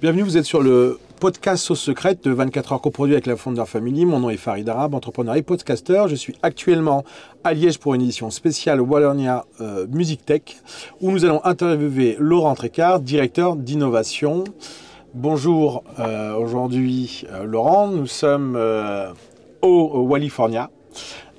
Bienvenue, 0.00 0.22
vous 0.22 0.38
êtes 0.38 0.46
sur 0.46 0.62
le 0.62 0.98
podcast 1.20 1.62
Sauce 1.62 1.80
Secrète 1.80 2.24
de 2.24 2.30
24 2.30 2.72
heures 2.72 2.80
coproduit 2.80 3.12
avec 3.12 3.26
la 3.26 3.36
Founder 3.36 3.64
Family. 3.66 4.06
Mon 4.06 4.20
nom 4.20 4.30
est 4.30 4.38
Farid 4.38 4.66
Arab, 4.66 4.94
entrepreneur 4.94 5.34
et 5.34 5.42
podcaster. 5.42 6.04
Je 6.08 6.14
suis 6.14 6.34
actuellement 6.42 7.04
à 7.44 7.52
Liège 7.52 7.78
pour 7.78 7.92
une 7.92 8.00
édition 8.00 8.30
spéciale 8.30 8.80
Wallonia 8.80 9.44
euh, 9.60 9.86
Music 9.90 10.24
Tech 10.24 10.40
où 11.02 11.10
nous 11.10 11.26
allons 11.26 11.44
interviewer 11.44 12.16
Laurent 12.18 12.54
Trécard, 12.54 13.00
directeur 13.00 13.56
d'innovation. 13.56 14.44
Bonjour, 15.12 15.84
euh, 15.98 16.34
aujourd'hui 16.34 17.26
euh, 17.30 17.44
Laurent, 17.44 17.88
nous 17.88 18.06
sommes 18.06 18.58
au 19.60 20.00
Wallifornia. 20.08 20.70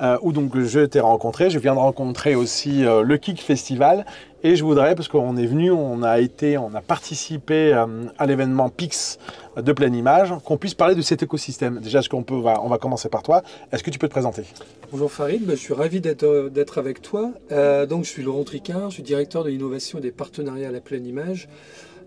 Euh, 0.01 0.17
où 0.23 0.33
donc 0.33 0.57
je 0.57 0.79
t'ai 0.79 0.99
rencontré. 0.99 1.49
Je 1.49 1.59
viens 1.59 1.73
de 1.73 1.79
rencontrer 1.79 2.33
aussi 2.33 2.83
le 2.83 3.17
Kick 3.17 3.41
Festival 3.41 4.05
et 4.43 4.55
je 4.55 4.63
voudrais, 4.63 4.95
parce 4.95 5.07
qu'on 5.07 5.37
est 5.37 5.45
venu, 5.45 5.71
on 5.71 6.03
a 6.03 6.19
été, 6.19 6.57
on 6.57 6.73
a 6.73 6.81
participé 6.81 7.73
euh, 7.73 7.85
à 8.17 8.25
l'événement 8.25 8.69
Pix 8.69 9.19
de 9.57 9.71
pleine 9.73 9.95
image, 9.95 10.33
qu'on 10.45 10.57
puisse 10.57 10.73
parler 10.73 10.95
de 10.95 11.01
cet 11.01 11.23
écosystème. 11.23 11.79
Déjà, 11.79 11.99
est-ce 11.99 12.09
qu'on 12.09 12.23
peut, 12.23 12.35
on 12.35 12.67
va, 12.67 12.77
commencer 12.77 13.09
par 13.09 13.23
toi. 13.23 13.43
Est-ce 13.71 13.83
que 13.83 13.91
tu 13.91 13.99
peux 13.99 14.07
te 14.07 14.13
présenter? 14.13 14.43
Bonjour 14.91 15.11
Farid, 15.11 15.45
ben, 15.45 15.55
je 15.55 15.61
suis 15.61 15.73
ravi 15.73 16.01
d'être 16.01 16.49
d'être 16.49 16.77
avec 16.77 17.01
toi. 17.01 17.31
Euh, 17.51 17.85
donc 17.85 18.05
je 18.05 18.09
suis 18.09 18.23
Laurent 18.23 18.43
Tricard, 18.43 18.89
je 18.89 18.95
suis 18.95 19.03
directeur 19.03 19.43
de 19.43 19.49
l'innovation 19.49 19.99
et 19.99 20.01
des 20.01 20.11
partenariats 20.11 20.69
à 20.69 20.71
la 20.71 20.81
pleine 20.81 21.05
image. 21.05 21.47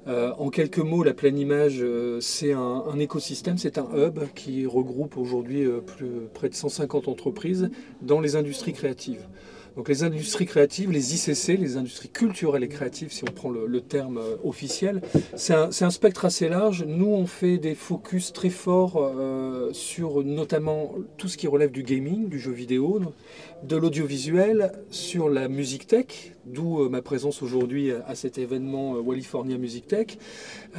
Euh, 0.06 0.32
en 0.38 0.50
quelques 0.50 0.78
mots, 0.78 1.02
la 1.02 1.14
pleine 1.14 1.38
image, 1.38 1.78
euh, 1.80 2.20
c'est 2.20 2.52
un, 2.52 2.98
écosystème, 2.98 3.56
c'est 3.56 3.78
un 3.78 3.88
hub 3.94 4.18
qui 4.34 4.66
regroupe 4.66 5.16
aujourd'hui 5.16 5.64
euh, 5.64 5.80
près 6.34 6.50
de 6.50 6.54
150 6.54 7.08
entreprises 7.08 7.70
dans 8.02 8.20
les 8.20 8.36
industries 8.36 8.74
créatives. 8.74 9.26
Donc 9.76 9.88
les 9.88 10.04
industries 10.04 10.46
créatives, 10.46 10.92
les 10.92 11.14
ICC, 11.14 11.58
les 11.58 11.76
industries 11.76 12.08
culturelles 12.08 12.62
et 12.62 12.68
créatives, 12.68 13.12
si 13.12 13.24
on 13.24 13.32
prend 13.32 13.50
le, 13.50 13.80
terme 13.80 14.18
euh, 14.18 14.36
officiel, 14.44 15.02
c'est 15.34 15.54
un, 15.54 15.90
spectre 15.90 16.24
assez 16.24 16.48
large. 16.48 16.84
Nous, 16.86 17.08
on 17.08 17.26
fait 17.26 17.58
des 17.58 17.74
focus 17.74 18.32
très 18.32 18.50
forts 18.50 18.96
euh, 18.96 19.72
sur 19.72 20.22
notamment 20.22 20.94
tout 21.16 21.28
ce 21.28 21.36
qui 21.36 21.48
relève 21.48 21.72
du 21.72 21.82
gaming, 21.82 22.28
du 22.28 22.38
jeu 22.38 22.52
vidéo, 22.52 23.00
de 23.64 23.76
l'audiovisuel, 23.76 24.72
sur 24.90 25.28
la 25.28 25.48
musique 25.48 25.86
tech, 25.88 26.32
d'où 26.46 26.80
euh, 26.80 26.88
ma 26.88 27.02
présence 27.02 27.42
aujourd'hui 27.42 27.90
à 27.90 28.14
cet 28.14 28.38
événement 28.38 28.92
Wallifornia 28.92 29.58
Music 29.58 29.88
Tech. 29.88 30.18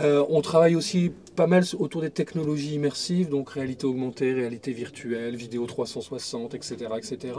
On 0.02 0.42
travaille 0.42 0.76
aussi 0.76 1.12
pas 1.36 1.48
mal 1.48 1.64
autour 1.80 2.02
des 2.02 2.10
technologies 2.10 2.76
immersives, 2.76 3.30
donc 3.30 3.50
réalité 3.50 3.86
augmentée, 3.86 4.34
réalité 4.34 4.72
virtuelle, 4.72 5.36
vidéo 5.36 5.66
360, 5.66 6.54
etc. 6.54 6.76
etc. 6.98 7.34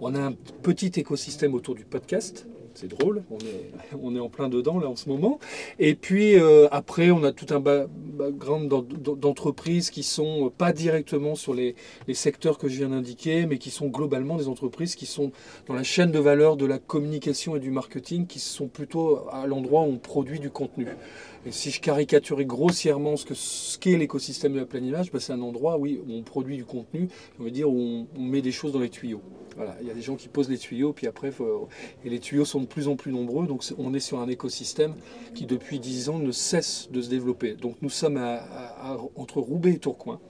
On 0.00 0.14
a 0.14 0.20
un 0.20 0.32
petit 0.62 0.89
écosystème 0.98 1.54
autour 1.54 1.74
du 1.74 1.84
podcast. 1.84 2.46
C'est 2.74 2.88
drôle, 2.88 3.22
on 3.30 3.38
est, 3.38 3.70
on 4.02 4.14
est 4.14 4.20
en 4.20 4.28
plein 4.28 4.48
dedans 4.48 4.78
là 4.78 4.88
en 4.88 4.96
ce 4.96 5.08
moment. 5.08 5.38
Et 5.78 5.94
puis 5.94 6.36
euh, 6.36 6.68
après, 6.70 7.10
on 7.10 7.24
a 7.24 7.32
tout 7.32 7.46
un 7.50 7.60
ba- 7.60 7.86
background 7.88 8.68
d'en- 8.68 8.82
d'entreprises 9.16 9.90
qui 9.90 10.02
sont 10.02 10.50
pas 10.56 10.72
directement 10.72 11.34
sur 11.34 11.52
les, 11.54 11.74
les 12.06 12.14
secteurs 12.14 12.58
que 12.58 12.68
je 12.68 12.76
viens 12.78 12.90
d'indiquer, 12.90 13.46
mais 13.46 13.58
qui 13.58 13.70
sont 13.70 13.88
globalement 13.88 14.36
des 14.36 14.48
entreprises 14.48 14.94
qui 14.94 15.06
sont 15.06 15.32
dans 15.66 15.74
la 15.74 15.82
chaîne 15.82 16.12
de 16.12 16.18
valeur 16.18 16.56
de 16.56 16.66
la 16.66 16.78
communication 16.78 17.56
et 17.56 17.60
du 17.60 17.70
marketing, 17.70 18.26
qui 18.26 18.38
sont 18.38 18.68
plutôt 18.68 19.28
à 19.30 19.46
l'endroit 19.46 19.82
où 19.82 19.86
on 19.92 19.98
produit 19.98 20.38
du 20.40 20.50
contenu. 20.50 20.86
Et 21.46 21.52
si 21.52 21.70
je 21.70 21.80
caricaturais 21.80 22.44
grossièrement 22.44 23.16
ce 23.16 23.24
que 23.24 23.34
ce 23.34 23.78
qu'est 23.78 23.96
l'écosystème 23.96 24.52
de 24.52 24.58
la 24.58 24.66
pleine 24.66 24.84
image, 24.84 25.10
bah, 25.10 25.20
c'est 25.20 25.32
un 25.32 25.40
endroit 25.40 25.78
oui, 25.78 25.98
où 26.06 26.12
on 26.12 26.22
produit 26.22 26.56
du 26.56 26.64
contenu, 26.66 27.08
on 27.38 27.44
veut 27.44 27.50
dire 27.50 27.70
où 27.70 28.06
on, 28.16 28.20
met 28.20 28.42
des 28.42 28.52
choses 28.52 28.72
dans 28.72 28.78
les 28.80 28.90
tuyaux. 28.90 29.22
Voilà, 29.56 29.74
il 29.80 29.88
y 29.88 29.90
a 29.90 29.94
des 29.94 30.02
gens 30.02 30.16
qui 30.16 30.28
posent 30.28 30.48
les 30.50 30.58
tuyaux, 30.58 30.92
puis 30.92 31.06
après, 31.06 31.32
et 32.04 32.08
les 32.10 32.20
tuyaux 32.20 32.44
sont 32.44 32.59
de 32.60 32.66
plus 32.66 32.88
en 32.88 32.96
plus 32.96 33.12
nombreux, 33.12 33.46
donc 33.46 33.64
on 33.78 33.94
est 33.94 34.00
sur 34.00 34.20
un 34.20 34.28
écosystème 34.28 34.94
qui 35.34 35.46
depuis 35.46 35.78
10 35.78 36.08
ans 36.08 36.18
ne 36.18 36.32
cesse 36.32 36.88
de 36.90 37.00
se 37.00 37.08
développer. 37.08 37.54
Donc 37.54 37.76
nous 37.82 37.90
sommes 37.90 38.20
entre 39.16 39.40
Roubaix 39.40 39.72
et 39.72 39.78
Tourcoing, 39.78 40.20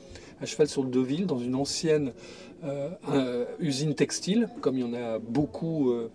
à 0.41 0.47
cheval 0.47 0.69
sur 0.69 0.83
le 0.83 0.91
Deauville, 0.91 1.27
dans 1.27 1.39
une 1.39 1.55
ancienne 1.55 2.13
euh, 2.65 3.47
usine 3.59 3.95
textile, 3.95 4.49
comme 4.61 4.77
il 4.77 4.81
y 4.81 4.85
en 4.85 4.95
a 4.95 5.19
beaucoup. 5.19 5.91
euh, 5.91 6.11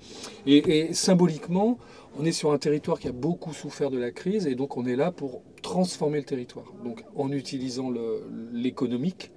et, 0.46 0.58
et 0.90 0.94
symboliquement, 0.94 1.80
on 2.20 2.26
est 2.26 2.32
sur 2.32 2.52
un 2.52 2.58
territoire 2.58 3.00
qui 3.00 3.08
a 3.08 3.12
beaucoup 3.12 3.54
souffert 3.54 3.90
de 3.90 3.98
la 3.98 4.12
crise, 4.12 4.46
et 4.48 4.56
donc 4.56 4.78
on 4.78 4.86
est 4.86 4.96
là 4.96 5.12
pour 5.12 5.42
transformer 5.62 6.20
le 6.20 6.26
territoire. 6.26 6.72
Donc 6.84 7.04
en 7.16 7.32
utilisant 7.32 7.92
l'économique. 8.54 9.32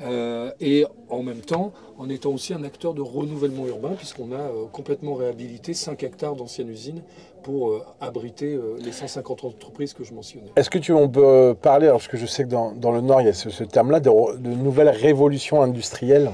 Euh, 0.00 0.50
et 0.60 0.84
en 1.08 1.22
même 1.22 1.40
temps, 1.40 1.72
en 1.98 2.08
étant 2.08 2.30
aussi 2.30 2.54
un 2.54 2.62
acteur 2.62 2.94
de 2.94 3.02
renouvellement 3.02 3.66
urbain, 3.66 3.94
puisqu'on 3.96 4.32
a 4.32 4.36
euh, 4.36 4.66
complètement 4.72 5.14
réhabilité 5.14 5.74
5 5.74 6.02
hectares 6.02 6.36
d'anciennes 6.36 6.68
usines 6.68 7.02
pour 7.42 7.70
euh, 7.70 7.82
abriter 8.00 8.58
les 8.78 8.92
150 8.92 9.44
entreprises 9.44 9.94
que 9.94 10.04
je 10.04 10.14
mentionnais. 10.14 10.48
Est-ce 10.56 10.70
que 10.70 10.78
tu 10.78 10.92
on 10.92 11.08
peut 11.08 11.54
parler, 11.60 11.86
alors, 11.86 11.98
parce 11.98 12.08
que 12.08 12.16
je 12.16 12.26
sais 12.26 12.44
que 12.44 12.48
dans, 12.48 12.72
dans 12.72 12.92
le 12.92 13.00
Nord, 13.00 13.20
il 13.22 13.26
y 13.26 13.30
a 13.30 13.32
ce, 13.32 13.50
ce 13.50 13.64
terme-là, 13.64 14.00
de, 14.00 14.10
de 14.36 14.50
nouvelle 14.50 14.88
révolution 14.88 15.62
industrielle? 15.62 16.30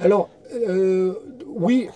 Alors, 0.00 0.28
oui, 1.46 1.88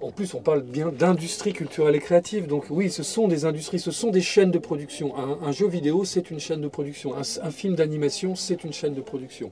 en 0.00 0.10
plus 0.10 0.34
on 0.34 0.40
parle 0.40 0.62
bien 0.62 0.90
d'industrie 0.90 1.52
culturelle 1.52 1.94
et 1.94 2.00
créative, 2.00 2.46
donc 2.46 2.66
oui, 2.70 2.90
ce 2.90 3.02
sont 3.02 3.28
des 3.28 3.44
industries, 3.44 3.78
ce 3.78 3.90
sont 3.90 4.10
des 4.10 4.20
chaînes 4.20 4.50
de 4.50 4.58
production. 4.58 5.14
Un, 5.16 5.52
jeu 5.52 5.68
vidéo, 5.68 6.04
c'est 6.04 6.30
une 6.30 6.40
chaîne 6.40 6.60
de 6.60 6.68
production. 6.68 7.14
Un, 7.16 7.50
film 7.50 7.74
d'animation, 7.74 8.34
c'est 8.34 8.64
une 8.64 8.72
chaîne 8.72 8.94
de 8.94 9.00
production. 9.00 9.50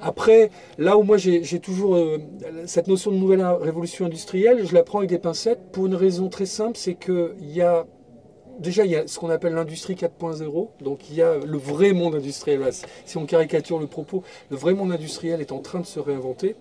Après, 0.00 0.50
là 0.78 0.96
où 0.96 1.02
moi 1.02 1.16
j'ai 1.16 1.44
j'ai 1.44 1.60
toujours 1.60 1.94
euh, 1.96 2.18
cette 2.66 2.88
notion 2.88 3.10
de 3.10 3.16
nouvelle 3.16 3.44
révolution 3.44 4.06
industrielle, 4.06 4.66
je 4.66 4.74
la 4.74 4.82
prends 4.82 4.98
avec 4.98 5.10
des 5.10 5.18
pincettes 5.18 5.60
pour 5.72 5.86
une 5.86 5.94
raison 5.94 6.28
très 6.28 6.46
simple, 6.46 6.76
c'est 6.76 6.94
qu'il 6.94 7.32
y 7.40 7.62
a 7.62 7.86
Déjà, 8.62 8.84
il 8.84 8.92
y 8.92 8.96
a 8.96 9.06
ce 9.08 9.18
qu'on 9.18 9.30
appelle 9.30 9.54
l'industrie 9.54 9.94
4.0, 9.94 10.68
donc 10.80 11.10
il 11.10 11.16
y 11.16 11.22
a 11.22 11.36
le 11.36 11.58
vrai 11.58 11.92
monde 11.92 12.14
industriel. 12.14 12.60
Si 13.04 13.16
on 13.16 13.26
caricature 13.26 13.78
le 13.78 13.88
propos, 13.88 14.22
le 14.50 14.56
vrai 14.56 14.72
monde 14.72 14.92
industriel 14.92 15.40
est 15.40 15.50
en 15.50 15.58
train 15.58 15.80
de 15.80 15.86
se 15.86 15.98
réinventer. 15.98 16.54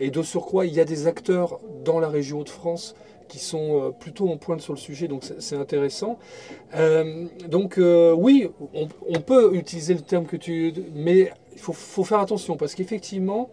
Et 0.00 0.10
de 0.10 0.22
surcroît, 0.22 0.66
il 0.66 0.74
y 0.74 0.80
a 0.80 0.84
des 0.84 1.06
acteurs 1.06 1.60
dans 1.84 2.00
la 2.00 2.08
région 2.08 2.42
de 2.42 2.48
France 2.48 2.96
qui 3.28 3.38
sont 3.38 3.80
euh, 3.80 3.90
plutôt 3.90 4.28
en 4.28 4.36
pointe 4.36 4.60
sur 4.60 4.72
le 4.72 4.78
sujet, 4.78 5.06
donc 5.06 5.22
c'est 5.38 5.56
intéressant. 5.56 6.18
Euh, 6.74 7.26
donc 7.48 7.78
euh, 7.78 8.12
oui, 8.12 8.50
on, 8.74 9.20
peut 9.20 9.54
utiliser 9.54 9.94
le 9.94 10.00
terme 10.00 10.26
que 10.26 10.36
tu... 10.36 10.74
Mais 10.94 11.32
il 11.52 11.60
faut 11.60 12.04
faire 12.04 12.18
attention, 12.18 12.56
parce 12.56 12.74
qu'effectivement, 12.74 13.48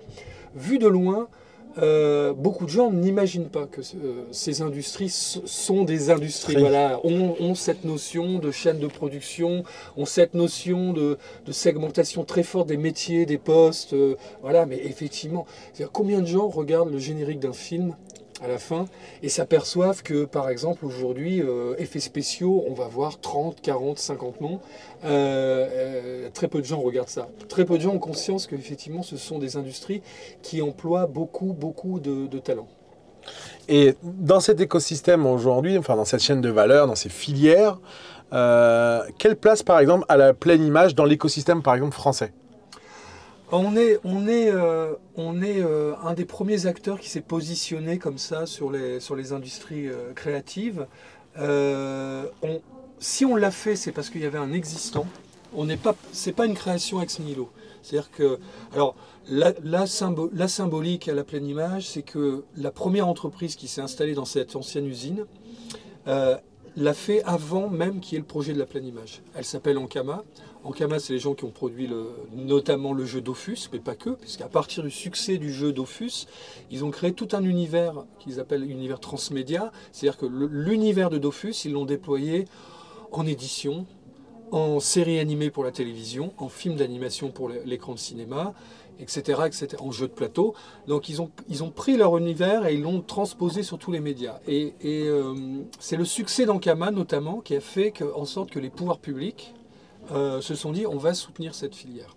vu 0.56 0.80
de 0.80 0.88
loin, 0.88 1.30
euh, 1.78 2.34
beaucoup 2.34 2.66
de 2.66 2.70
gens 2.70 2.92
n'imaginent 2.92 3.50
pas 3.50 3.66
que 3.66 3.82
euh, 3.82 4.26
ces 4.32 4.62
industries 4.62 5.10
sont 5.10 5.84
des 5.84 6.10
industries. 6.10 6.56
Voilà, 6.58 7.00
ont, 7.04 7.36
ont 7.40 7.56
cette 7.56 7.86
notion 7.86 8.40
de 8.40 8.52
chaîne 8.52 8.80
de 8.80 8.88
production, 8.88 9.64
ont 9.98 10.06
cette 10.06 10.34
notion 10.34 10.94
de, 10.94 11.18
de 11.46 11.52
segmentation 11.52 12.24
très 12.26 12.44
forte 12.44 12.68
des 12.68 12.78
métiers, 12.78 13.26
des 13.26 13.38
postes. 13.38 13.94
euh, 13.94 14.16
voilà, 14.42 14.66
mais 14.66 14.78
effectivement, 14.84 15.46
combien 15.94 16.22
de 16.22 16.28
gens 16.28 16.48
regardent 16.50 16.92
le 16.92 17.00
générique 17.00 17.40
d'un 17.40 17.54
film 17.54 17.96
à 18.42 18.48
la 18.48 18.58
fin 18.58 18.86
et 19.24 19.30
s'aperçoivent 19.30 20.04
que, 20.04 20.26
par 20.26 20.50
exemple, 20.50 20.86
aujourd'hui, 20.86 21.42
euh, 21.42 21.76
effets 21.78 22.00
spéciaux, 22.00 22.64
on 22.68 22.74
va 22.74 22.88
voir 22.88 23.20
30, 23.20 23.62
40, 23.62 24.00
50 24.00 24.42
noms. 24.42 24.60
Euh, 25.04 25.68
euh, 25.72 26.30
très 26.34 26.48
peu 26.48 26.60
de 26.60 26.66
gens 26.66 26.82
regardent 26.82 27.10
ça. 27.10 27.28
Très 27.48 27.66
peu 27.66 27.78
de 27.78 27.84
gens 27.84 27.92
ont 27.92 28.00
conscience 28.00 28.48
qu'effectivement, 28.48 29.04
ce 29.04 29.18
sont 29.18 29.40
des 29.40 29.58
industries 29.58 30.02
qui 30.42 30.62
emploient 30.62 31.08
beaucoup, 31.08 31.54
beaucoup 31.54 32.00
de, 32.00 32.28
de 32.28 32.40
talents. 32.40 32.68
Et 33.70 33.96
dans 34.04 34.40
cet 34.40 34.60
écosystème 34.60 35.28
aujourd'hui, 35.28 35.78
enfin 35.78 35.96
dans 35.96 36.06
cette 36.06 36.22
chaîne 36.22 36.42
de 36.42 36.50
valeur, 36.50 36.88
dans 36.88 36.96
ces 36.96 37.10
filières, 37.10 37.80
quelle 38.32 39.36
place 39.36 39.62
par 39.62 39.80
exemple 39.80 40.06
à 40.10 40.18
la 40.18 40.34
pleine 40.34 40.66
image 40.66 40.96
dans 40.96 41.06
l'écosystème 41.06 41.62
par 41.62 41.76
exemple 41.76 41.94
français? 41.94 42.34
On 43.54 43.76
est, 43.76 44.00
euh, 44.06 44.94
euh, 45.18 45.96
un 46.04 46.14
des 46.14 46.24
premiers 46.24 46.68
acteurs 46.68 47.00
qui 47.02 47.10
s'est 47.10 47.22
positionné 47.22 47.98
comme 47.98 48.18
ça 48.18 48.46
sur 48.46 48.72
les, 48.72 49.34
industries 49.34 49.90
euh, 49.90 50.14
créatives. 50.14 50.88
Si 53.00 53.26
on 53.26 53.36
l'a 53.36 53.52
fait, 53.52 53.76
c'est 53.76 53.92
parce 53.92 54.10
qu'il 54.10 54.22
y 54.22 54.26
avait 54.26 54.38
un 54.38 54.54
existant. 54.54 55.06
On 55.54 55.66
n'est 55.66 55.78
pas, 55.78 55.96
une 56.46 56.54
création 56.54 57.02
ex 57.02 57.20
nihilo. 57.20 57.50
C'est-à-dire 57.82 58.12
que, 58.12 58.40
la, 59.28 59.54
la, 59.64 59.86
symbo- 59.86 60.30
la 60.34 60.48
symbolique 60.48 61.10
à 61.10 61.14
la 61.14 61.26
pleine 61.26 61.46
image, 61.46 61.90
c'est 61.90 62.04
que 62.04 62.46
la 62.56 62.72
première 62.72 63.08
entreprise 63.08 63.56
qui 63.56 63.68
s'est 63.68 63.82
installée 63.82 64.14
dans 64.14 64.26
cette 64.26 64.56
ancienne 64.56 64.86
usine 64.86 65.26
l'a 66.06 66.94
fait 66.94 67.22
avant 67.24 67.70
même 67.70 68.00
qu'il 68.00 68.14
y 68.14 68.16
ait 68.16 68.20
le 68.20 68.26
projet 68.26 68.54
de 68.54 68.60
la 68.60 68.66
pleine 68.66 68.86
image. 68.86 69.22
Elle 69.36 69.44
s'appelle 69.44 69.78
Ankama. 69.78 70.24
Ankama, 70.64 71.00
c'est 71.00 71.14
les 71.14 71.20
gens 71.20 71.34
qui 71.34 71.44
ont 71.44 71.52
produit 71.52 71.90
notamment 72.34 72.94
le 72.94 73.06
jeu 73.06 73.22
Dofus, 73.22 73.70
mais 73.74 73.80
pas 73.80 73.96
que, 73.96 74.12
puisqu'à 74.12 74.48
partir 74.48 74.84
du 74.84 74.92
succès 74.92 75.38
du 75.38 75.52
jeu 75.52 75.74
Dofus, 75.74 76.28
ils 76.70 76.86
ont 76.86 76.92
créé 76.92 77.14
tout 77.14 77.30
un 77.32 77.44
univers 77.44 78.06
qu'ils 78.20 78.40
appellent 78.40 78.70
univers 78.70 79.00
transmédia. 79.00 79.72
C'est-à-dire 79.92 80.20
que 80.20 80.28
l'univers 80.28 81.10
de 81.10 81.18
Dofus, 81.18 81.66
ils 81.66 81.72
l'ont 81.72 81.86
déployé 81.86 82.46
en 83.12 83.26
édition, 83.26 83.88
en 84.52 84.80
série 84.80 85.20
animée 85.20 85.50
pour 85.50 85.64
la 85.64 85.72
télévision, 85.72 86.34
en 86.38 86.50
film 86.50 86.76
d'animation 86.76 87.32
pour 87.32 87.50
l'écran 87.50 87.94
de 87.94 88.00
cinéma, 88.00 88.54
etc., 89.00 89.42
etc., 89.46 89.68
en 89.80 89.92
jeu 89.92 90.08
de 90.08 90.14
plateau. 90.14 90.54
Donc 90.88 91.10
ils 91.10 91.22
ont, 91.24 91.32
ils 91.50 91.64
ont 91.64 91.72
pris 91.72 91.98
leur 91.98 92.18
univers 92.18 92.68
et 92.68 92.76
ils 92.76 92.84
l'ont 92.84 93.02
transposé 93.02 93.64
sur 93.64 93.80
tous 93.80 93.92
les 93.92 94.00
médias. 94.00 94.40
Et, 94.48 94.74
euh, 94.84 95.64
c'est 95.80 95.98
le 95.98 96.06
succès 96.06 96.46
d'Ankama 96.46 96.92
notamment 96.92 97.40
qui 97.40 97.56
a 97.56 97.62
fait 97.62 97.94
en 98.16 98.26
sorte 98.26 98.52
que 98.52 98.60
les 98.60 98.70
pouvoirs 98.70 99.00
publics 99.00 99.56
se 100.10 100.56
sont 100.56 100.72
dit 100.72 100.86
on 100.86 100.98
va 100.98 101.14
soutenir 101.14 101.56
cette 101.56 101.76
filière. 101.76 102.16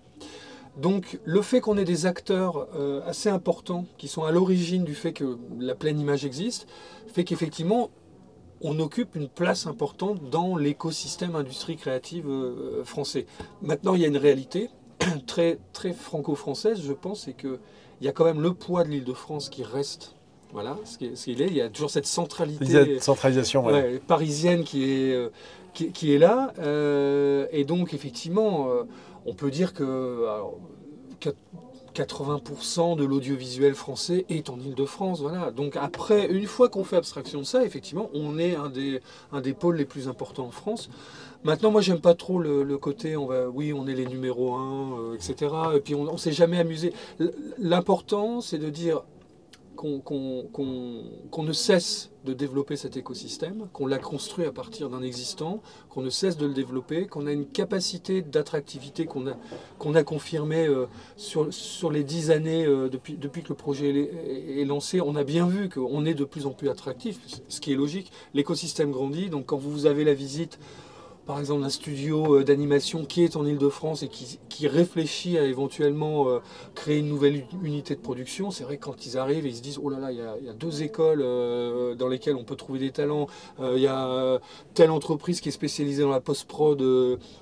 Donc 0.77 1.21
le 1.25 1.41
fait 1.43 1.61
qu'on 1.61 1.79
ait 1.79 1.85
des 1.85 2.07
acteurs 2.07 2.69
assez 3.07 3.29
importants 3.29 3.85
qui 3.99 4.09
sont 4.09 4.25
à 4.25 4.33
l'origine 4.33 4.85
du 4.85 4.95
fait 4.95 5.13
que 5.13 5.39
la 5.59 5.75
pleine 5.75 6.01
image 6.01 6.25
existe, 6.25 6.67
fait 7.07 7.25
qu'effectivement 7.25 7.91
on 8.61 8.81
occupe 8.81 9.15
une 9.15 9.29
place 9.29 9.67
importante 9.67 10.31
dans 10.31 10.57
l'écosystème 10.57 11.37
industrie 11.37 11.77
créative 11.77 12.27
français. 12.85 13.27
Maintenant, 13.63 13.95
il 13.95 14.01
y 14.01 14.05
a 14.05 14.09
une 14.09 14.17
réalité 14.17 14.71
très, 15.27 15.59
très 15.73 15.93
franco-française, 15.93 16.81
je 16.83 16.93
pense, 16.93 17.23
c'est 17.25 17.35
qu'il 17.35 17.59
y 18.01 18.09
a 18.09 18.13
quand 18.13 18.25
même 18.25 18.41
le 18.41 18.55
poids 18.55 18.85
de 18.85 18.89
l'île 18.89 19.05
de 19.05 19.13
France 19.13 19.49
qui 19.49 19.63
reste 19.63 20.15
voilà 20.53 20.79
ce 20.85 20.99
qu'il 20.99 21.43
est. 21.43 21.47
Il 21.49 21.55
y 21.55 21.61
a 21.61 21.69
toujours 21.69 21.91
cette 21.91 22.07
centralité 22.07 23.01
centralisation 23.01 23.67
parisienne 24.07 24.63
qui 24.63 24.85
est, 24.85 25.31
euh, 25.81 25.91
qui, 25.93 26.13
est 26.13 26.19
là. 26.19 26.53
Euh, 26.59 27.47
et 27.53 27.65
donc, 27.65 27.95
effectivement, 27.95 28.69
euh, 28.69 28.85
on 29.27 29.35
peut 29.35 29.51
dire 29.51 29.75
que 29.75 30.27
80% 31.95 32.97
de 32.97 33.05
l'audiovisuel 33.05 33.75
français 33.75 34.25
est 34.29 34.51
en 34.51 34.59
Ile-de-France. 34.59 35.21
Voilà. 35.21 35.51
Donc, 35.51 35.77
après, 35.77 36.27
une 36.27 36.47
fois 36.47 36.69
qu'on 36.69 36.85
fait 36.85 36.97
abstraction 36.97 37.41
de 37.41 37.45
ça, 37.45 37.65
effectivement, 37.65 38.11
on 38.15 38.39
est 38.39 38.57
un 38.57 38.69
des, 38.69 39.01
un 39.33 39.41
des 39.41 39.53
pôles 39.53 39.77
les 39.77 39.85
plus 39.85 40.09
importants 40.09 40.47
en 40.47 40.51
France. 40.51 40.91
Maintenant, 41.45 41.71
moi, 41.71 41.83
j'aime 41.83 42.01
pas 42.01 42.15
trop 42.15 42.39
le, 42.39 42.79
côté, 42.79 43.17
on 43.17 43.27
va, 43.27 43.49
oui, 43.49 43.73
on 43.73 43.87
est 43.87 43.95
les 43.95 44.07
numéros 44.07 44.55
1, 44.55 45.15
etc. 45.15 45.55
Et 45.77 45.81
puis, 45.81 45.95
on, 45.95 46.11
ne 46.11 46.17
s'est 46.17 46.33
jamais 46.33 46.59
amusé. 46.59 46.93
L'important, 47.59 48.41
c'est 48.41 48.59
de 48.59 48.71
dire, 48.71 49.03
qu'on 49.75 51.43
ne 51.43 51.53
cesse 51.53 52.11
de 52.25 52.33
développer 52.33 52.77
cet 52.77 52.97
écosystème, 52.97 53.69
qu'on 53.73 53.87
l'a 53.87 53.99
construit 53.99 54.47
à 54.47 54.53
partir 54.53 54.89
d'un 54.89 55.03
existant, 55.03 55.61
qu'on 55.91 56.03
ne 56.03 56.11
cesse 56.11 56.37
de 56.37 56.47
le 56.47 56.55
développer, 56.55 57.07
qu'on 57.07 57.27
a 57.27 57.33
une 57.33 57.47
capacité 57.47 58.23
d'attractivité 58.23 59.07
qu'on 59.07 59.27
a, 59.95 60.03
confirmée 60.03 60.67
euh, 60.67 60.87
sur, 61.17 61.91
les 61.91 62.03
dix 62.03 62.31
années 62.31 62.67
euh, 62.67 62.89
depuis, 62.89 63.43
que 63.43 63.49
le 63.51 63.55
projet 63.55 64.11
est, 64.59 64.65
lancé. 64.65 65.01
On 65.01 65.17
a 65.17 65.25
bien 65.25 65.47
vu 65.47 65.69
qu'on 65.69 66.05
est 66.07 66.15
de 66.15 66.25
plus 66.25 66.47
en 66.47 66.51
plus 66.51 66.69
attractif, 66.69 67.19
ce 67.49 67.61
qui 67.61 67.73
est 67.73 67.77
logique. 67.77 68.11
L'écosystème 68.33 68.91
grandit, 68.91 69.29
donc 69.29 69.47
quand 69.47 69.59
vous 69.59 69.87
avez 69.87 70.05
la 70.05 70.15
visite 70.15 70.59
par 71.27 71.39
exemple 71.39 71.65
un 71.65 71.71
studio 71.71 72.37
euh, 72.37 72.45
d'animation 72.45 73.05
qui 73.05 73.23
est 73.25 73.37
en 73.37 73.47
Ile-de-France 73.47 74.03
et 74.03 74.09
qui, 74.09 74.39
réfléchit 74.69 75.37
à 75.37 75.45
éventuellement 75.45 76.29
euh, 76.29 76.39
créer 76.75 76.99
une 76.99 77.09
nouvelle 77.09 77.45
unité 77.63 77.95
de 77.95 78.01
production, 78.01 78.51
c'est 78.51 78.65
vrai 78.65 78.79
que 78.79 78.85
quand 78.85 79.05
ils 79.05 79.19
arrivent, 79.19 79.47
ils 79.47 79.57
se 79.57 79.63
disent, 79.63 79.79
oh 79.83 79.91
là 79.91 79.99
là, 79.99 80.11
il 80.11 80.19
y 80.19 80.49
a, 80.49 80.53
deux 80.53 80.83
écoles 80.83 81.21
euh, 81.23 81.95
dans 81.95 82.09
lesquelles 82.09 82.37
on 82.37 82.45
peut 82.45 82.57
trouver 82.57 82.79
des 82.79 82.91
talents, 82.91 83.27
il 83.61 83.81
y 83.81 83.87
a 83.87 84.41
telle 84.75 84.91
entreprise 84.91 85.41
qui 85.41 85.49
est 85.49 85.53
spécialisée 85.53 86.03
dans 86.03 86.11
la 86.11 86.21
post-prod 86.21 86.83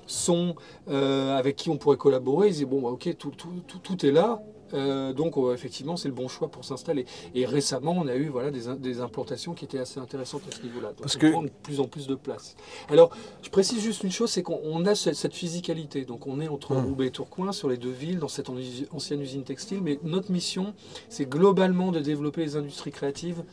son, 0.05 0.55
avec 0.87 1.55
qui 1.55 1.69
on 1.69 1.77
pourrait 1.77 1.97
collaborer, 1.97 2.47
ils 2.47 2.53
disent, 2.53 2.65
bon, 2.65 2.81
bah, 2.81 2.89
ok, 2.89 3.15
tout, 3.17 3.31
tout 3.31 4.05
est 4.05 4.11
là, 4.11 4.41
euh, 4.73 5.13
donc 5.13 5.35
effectivement, 5.53 5.97
c'est 5.97 6.07
le 6.07 6.13
bon 6.13 6.27
choix 6.27 6.49
pour 6.49 6.65
s'installer. 6.65 7.05
Et 7.35 7.45
récemment, 7.45 7.93
on 7.97 8.07
a 8.07 8.15
eu 8.15 8.27
voilà, 8.27 8.51
des, 8.51 8.99
implantations 8.99 9.53
qui 9.53 9.65
étaient 9.65 9.79
assez 9.79 9.99
intéressantes 9.99 10.43
à 10.49 10.55
ce 10.55 10.61
niveau-là. 10.61 10.91
Parce 10.99 11.17
que... 11.17 11.27
prend 11.27 11.43
de 11.43 11.51
plus 11.63 11.79
en 11.79 11.87
plus 11.87 12.07
de 12.07 12.15
place. 12.15 12.55
Alors, 12.89 13.11
je 13.41 13.49
précise 13.49 13.81
juste 13.81 14.03
une 14.03 14.11
chose, 14.11 14.29
c'est 14.29 14.43
qu'on 14.43 14.85
a 14.85 14.95
cette, 14.95 15.33
physicalité. 15.33 16.05
Donc 16.05 16.27
on 16.27 16.39
est 16.39 16.47
entre 16.47 16.73
mmh. 16.73 16.85
Roubaix 16.85 17.07
et 17.07 17.11
Tourcoing, 17.11 17.51
sur 17.51 17.69
les 17.69 17.77
deux 17.77 17.91
villes, 17.91 18.19
dans 18.19 18.27
cette 18.27 18.49
ancienne 18.91 19.21
usine 19.21 19.43
textile. 19.43 19.81
Mais 19.81 19.99
notre 20.03 20.31
mission, 20.31 20.73
c'est 21.09 21.27
globalement 21.27 21.91
de 21.91 21.99
développer 21.99 22.41
les 22.41 22.55
industries 22.55 22.91
créatives 22.91 23.43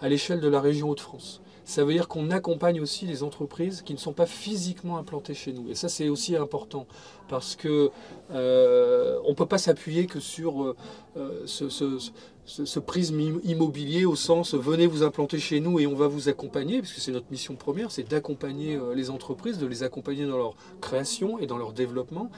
à 0.00 0.08
l'échelle 0.08 0.40
de 0.40 0.48
la 0.48 0.60
région 0.60 0.90
Hauts-de-France. 0.90 1.40
Ça 1.64 1.84
veut 1.84 1.92
dire 1.92 2.08
qu'on 2.08 2.30
accompagne 2.30 2.80
aussi 2.80 3.06
les 3.06 3.22
entreprises 3.22 3.82
qui 3.82 3.92
ne 3.92 3.98
sont 3.98 4.12
pas 4.12 4.26
physiquement 4.26 4.98
implantées 4.98 5.34
chez 5.34 5.52
nous. 5.52 5.70
Et 5.70 5.74
ça, 5.74 5.88
c'est 5.88 6.08
aussi 6.08 6.36
important 6.36 6.86
parce 7.28 7.54
que 7.56 7.90
euh, 8.32 9.18
on 9.24 9.30
ne 9.30 9.34
peut 9.34 9.46
pas 9.46 9.58
s'appuyer 9.58 10.06
que 10.06 10.20
sur 10.20 10.62
euh, 10.62 10.76
euh, 11.16 11.42
ce, 11.46 11.68
ce, 11.68 12.78
prisme 12.80 13.20
immobilier 13.44 14.04
au 14.04 14.16
sens 14.16 14.54
venez 14.54 14.86
vous 14.86 15.02
implanter 15.02 15.38
chez 15.38 15.60
nous 15.60 15.78
et 15.78 15.86
on 15.86 15.94
va 15.94 16.08
vous 16.08 16.28
accompagner, 16.28 16.80
puisque 16.80 16.98
c'est 16.98 17.12
notre 17.12 17.30
mission 17.30 17.54
première, 17.54 17.90
c'est 17.90 18.08
d'accompagner 18.08 18.76
euh, 18.76 18.94
les 18.94 19.10
entreprises, 19.10 19.58
de 19.58 19.66
les 19.66 19.82
accompagner 19.82 20.26
dans 20.26 20.36
leur 20.36 20.54
création 20.80 21.38
et 21.38 21.46
dans 21.46 21.58
leur 21.58 21.72
développement. 21.72 22.30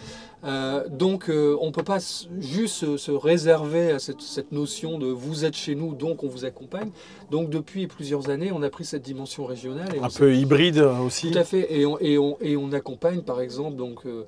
Euh, 0.45 0.89
donc 0.89 1.29
euh, 1.29 1.57
on 1.61 1.67
ne 1.67 1.73
peut 1.73 1.85
pas 1.85 1.99
juste 2.41 2.97
se, 2.97 3.11
réserver 3.13 3.93
à 3.93 3.99
cette, 3.99 4.51
notion 4.51 4.99
de 4.99 5.07
vous 5.07 5.45
êtes 5.45 5.55
chez 5.55 5.75
nous, 5.75 5.95
donc 5.95 6.25
on 6.25 6.29
vous 6.29 6.45
accompagne. 6.45 6.91
Donc 7.31 7.49
depuis 7.49 7.87
plusieurs 7.87 8.29
années, 8.29 8.51
on 8.53 8.63
a 8.63 8.71
pris 8.71 8.85
cette 8.85 9.03
dimension 9.03 9.45
régionale. 9.45 9.89
Un 10.03 10.09
peu 10.09 10.35
hybride 10.35 10.79
aussi. 10.79 11.31
Tout 11.31 11.39
à 11.39 11.45
fait, 11.45 11.73
et 11.73 11.87
on, 11.87 11.99
et 12.01 12.19
on, 12.19 12.37
et 12.41 12.57
on 12.57 12.73
accompagne 12.73 13.23
par 13.23 13.41
exemple 13.41 13.77
donc 13.77 14.05
euh, 14.05 14.25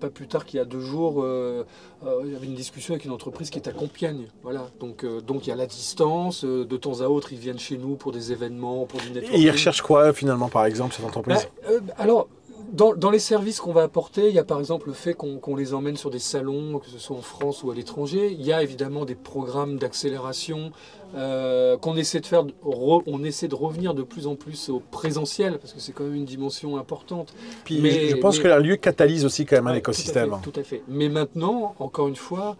pas 0.00 0.10
plus 0.10 0.28
tard 0.28 0.44
qu'il 0.44 0.58
y 0.58 0.60
a 0.60 0.64
deux 0.64 0.80
jours, 0.80 1.26
il 1.26 2.32
y 2.32 2.36
avait 2.36 2.46
une 2.46 2.54
discussion 2.54 2.94
avec 2.94 3.04
une 3.04 3.12
entreprise 3.12 3.50
qui 3.50 3.58
est 3.58 3.68
à 3.68 3.72
Compiègne. 3.72 4.28
Voilà. 4.42 4.68
Donc, 4.78 5.04
donc 5.26 5.46
il 5.46 5.50
y 5.50 5.52
a 5.52 5.56
la 5.56 5.66
distance. 5.66 6.44
de 6.44 6.76
temps 6.76 7.00
à 7.00 7.08
autre, 7.08 7.32
ils 7.32 7.38
viennent 7.38 7.58
chez 7.58 7.76
nous 7.76 7.96
pour 7.96 8.12
des 8.12 8.30
événements, 8.30 8.86
pour 8.86 9.00
du 9.00 9.10
networking. 9.10 9.40
Et 9.40 9.42
ils 9.42 9.50
recherchent 9.50 9.82
quoi 9.82 10.12
finalement, 10.12 10.48
par 10.48 10.64
exemple, 10.64 10.94
cette 10.94 11.04
entreprise? 11.04 11.48
Bah, 11.62 11.94
Alors, 11.98 12.28
dans, 12.72 13.10
les 13.10 13.18
services 13.18 13.60
qu'on 13.60 13.72
va 13.72 13.82
apporter, 13.82 14.28
il 14.28 14.34
y 14.34 14.38
a 14.38 14.44
par 14.44 14.58
exemple 14.58 14.88
le 14.88 14.92
fait 14.92 15.14
qu'on 15.14 15.56
les 15.56 15.74
emmène 15.74 15.96
sur 15.96 16.10
des 16.10 16.18
salons, 16.18 16.78
que 16.78 16.88
ce 16.88 16.98
soit 16.98 17.16
en 17.16 17.22
France 17.22 17.62
ou 17.62 17.70
à 17.70 17.74
l'étranger. 17.74 18.34
Il 18.38 18.44
y 18.44 18.52
a 18.52 18.62
évidemment 18.62 19.04
des 19.04 19.14
programmes 19.14 19.76
d'accélération 19.76 20.72
euh, 21.16 21.76
qu'on 21.76 21.96
essaie 21.96 22.20
de 22.20 22.26
faire. 22.26 22.44
On 22.62 23.24
essaie 23.24 23.48
de 23.48 23.54
revenir 23.54 23.94
de 23.94 24.02
plus 24.02 24.26
en 24.26 24.36
plus 24.36 24.68
au 24.68 24.80
présentiel 24.80 25.58
parce 25.58 25.72
que 25.72 25.80
c'est 25.80 25.92
quand 25.92 26.04
même 26.04 26.14
une 26.14 26.24
dimension 26.24 26.76
importante. 26.76 27.34
Puis 27.64 27.80
mais, 27.80 28.08
je 28.08 28.16
pense 28.16 28.38
que 28.38 28.48
un 28.48 28.58
lieu 28.58 28.76
catalyse 28.76 29.24
aussi 29.24 29.46
quand 29.46 29.56
même 29.56 29.66
un 29.66 29.74
écosystème. 29.74 30.36
tout 30.42 30.52
à 30.56 30.62
fait. 30.62 30.82
Mais 30.88 31.08
maintenant, 31.08 31.74
encore 31.78 32.08
une 32.08 32.16
fois, 32.16 32.56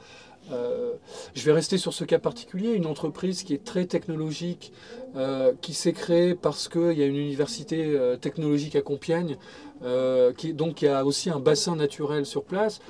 euh, 0.53 0.95
je 1.35 1.45
vais 1.45 1.53
rester 1.53 1.79
sur 1.79 1.93
ce 1.93 2.05
cas 2.05 2.19
particulier, 2.19 2.73
une 2.73 2.87
entreprise 2.87 3.43
qui 3.43 3.55
est 3.55 3.65
très 3.65 3.87
technologique, 3.87 4.73
euh, 5.17 5.53
qui 5.61 5.75
s'est 5.75 5.93
créée 5.93 6.35
parce 6.35 6.69
qu'il 6.69 6.93
y 6.93 7.03
a 7.03 7.07
une 7.07 7.17
université 7.17 7.85
euh, 7.87 8.17
technologique 8.17 8.77
à 8.77 8.83
Compiègne, 8.83 9.37
qui, 10.37 10.53
donc 10.53 10.75
qui 10.75 10.87
a 10.87 11.07
aussi 11.07 11.31
un 11.31 11.41
bassin 11.41 11.75
naturel 11.75 12.27
sur 12.27 12.45
place. 12.45 12.81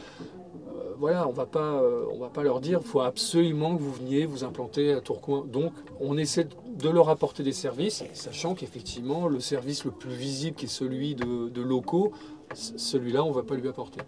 voilà, 0.99 1.29
on 1.29 1.33
va 1.33 1.47
pas, 1.47 1.81
on 2.13 2.19
va 2.19 2.29
pas 2.31 2.43
leur 2.43 2.61
dire, 2.61 2.81
il 2.83 2.87
faut 2.87 3.01
absolument 3.01 3.77
que 3.77 3.81
vous 3.81 3.93
veniez 3.93 4.27
vous 4.27 4.43
implanter 4.43 4.93
à 4.93 5.01
Tourcoing. 5.01 5.45
Donc, 5.47 5.73
on 6.01 6.19
essaie 6.19 6.49
de 6.67 6.89
leur 6.89 7.09
apporter 7.09 7.45
des 7.45 7.53
services, 7.53 8.03
sachant 8.13 8.57
qu'effectivement, 8.57 9.29
le 9.29 9.39
service 9.39 9.85
le 9.85 9.93
plus 9.93 10.15
visible, 10.15 10.57
qui 10.57 10.65
est 10.65 10.69
celui 10.69 11.15
de 11.15 11.63
locaux, 11.63 12.13
celui-là, 12.55 13.23
on 13.23 13.29
ne 13.29 13.35
va 13.35 13.45
pas 13.45 13.55
lui 13.55 13.69
apporter. 13.69 14.01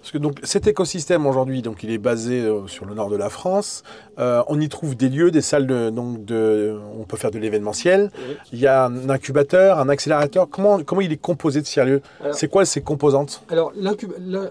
Parce 0.00 0.12
que 0.12 0.18
donc 0.18 0.38
cet 0.42 0.66
écosystème 0.66 1.26
aujourd'hui, 1.26 1.62
donc 1.62 1.82
il 1.82 1.90
est 1.90 1.98
basé 1.98 2.40
euh, 2.40 2.66
sur 2.68 2.84
le 2.84 2.94
nord 2.94 3.10
de 3.10 3.16
la 3.16 3.28
France. 3.28 3.82
Euh, 4.18 4.42
on 4.48 4.60
y 4.60 4.68
trouve 4.68 4.96
des 4.96 5.08
lieux, 5.08 5.30
des 5.30 5.40
salles 5.40 5.66
de, 5.66 5.90
donc 5.90 6.24
de, 6.24 6.78
on 6.98 7.04
peut 7.04 7.16
faire 7.16 7.30
de 7.30 7.38
l'événementiel. 7.38 8.10
Il 8.52 8.58
y 8.58 8.66
a 8.66 8.86
un 8.86 9.10
incubateur, 9.10 9.78
un 9.78 9.88
accélérateur. 9.88 10.48
Comment 10.48 10.82
comment 10.82 11.00
il 11.00 11.12
est 11.12 11.20
composé 11.20 11.60
de 11.60 11.66
ces 11.66 11.84
lieux 11.84 12.02
C'est 12.32 12.48
quoi 12.48 12.64
ses 12.64 12.82
composantes? 12.82 13.42
Alors, 13.50 13.72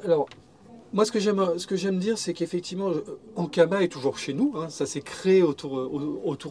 alors 0.05 0.27
moi, 0.95 1.03
ce 1.03 1.11
que 1.11 1.19
j'aime, 1.19 1.43
ce 1.57 1.67
que 1.67 1.75
j'aime 1.75 1.99
dire, 1.99 2.17
c'est 2.17 2.33
qu'effectivement, 2.33 2.89
Ankama 3.35 3.83
est 3.83 3.89
toujours 3.89 4.17
chez 4.17 4.33
nous. 4.33 4.53
Hein. 4.55 4.69
ça 4.69 4.85
s'est 4.85 5.01
créé 5.01 5.43
autour, 5.43 5.89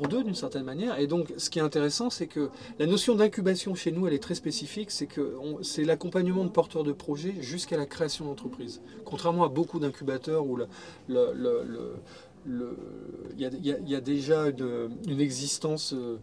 d'eux 0.06 0.22
d'une 0.22 0.34
certaine 0.34 0.64
manière. 0.64 0.98
Et 0.98 1.06
donc, 1.06 1.32
ce 1.38 1.48
qui 1.48 1.60
est 1.60 1.62
intéressant, 1.62 2.10
c'est 2.10 2.26
que 2.26 2.50
la 2.78 2.84
notion 2.84 3.14
d'incubation 3.14 3.74
chez 3.74 3.90
nous, 3.90 4.06
elle 4.06 4.12
est 4.12 4.22
très 4.22 4.34
spécifique. 4.34 4.90
C'est 4.90 5.06
que 5.06 5.32
c'est 5.62 5.84
l'accompagnement 5.84 6.44
de 6.44 6.50
porteurs 6.50 6.84
de 6.84 6.92
projets 6.92 7.34
jusqu'à 7.40 7.78
la 7.78 7.86
création 7.86 8.26
d'entreprise. 8.26 8.82
Contrairement 9.06 9.44
à 9.44 9.48
beaucoup 9.48 9.78
d'incubateurs 9.80 10.46
où 10.46 10.58
il, 11.08 11.16
y 13.38 13.94
a, 13.94 14.00
déjà 14.02 14.48
une, 15.08 15.20
existence 15.20 15.94
euh, 15.94 16.18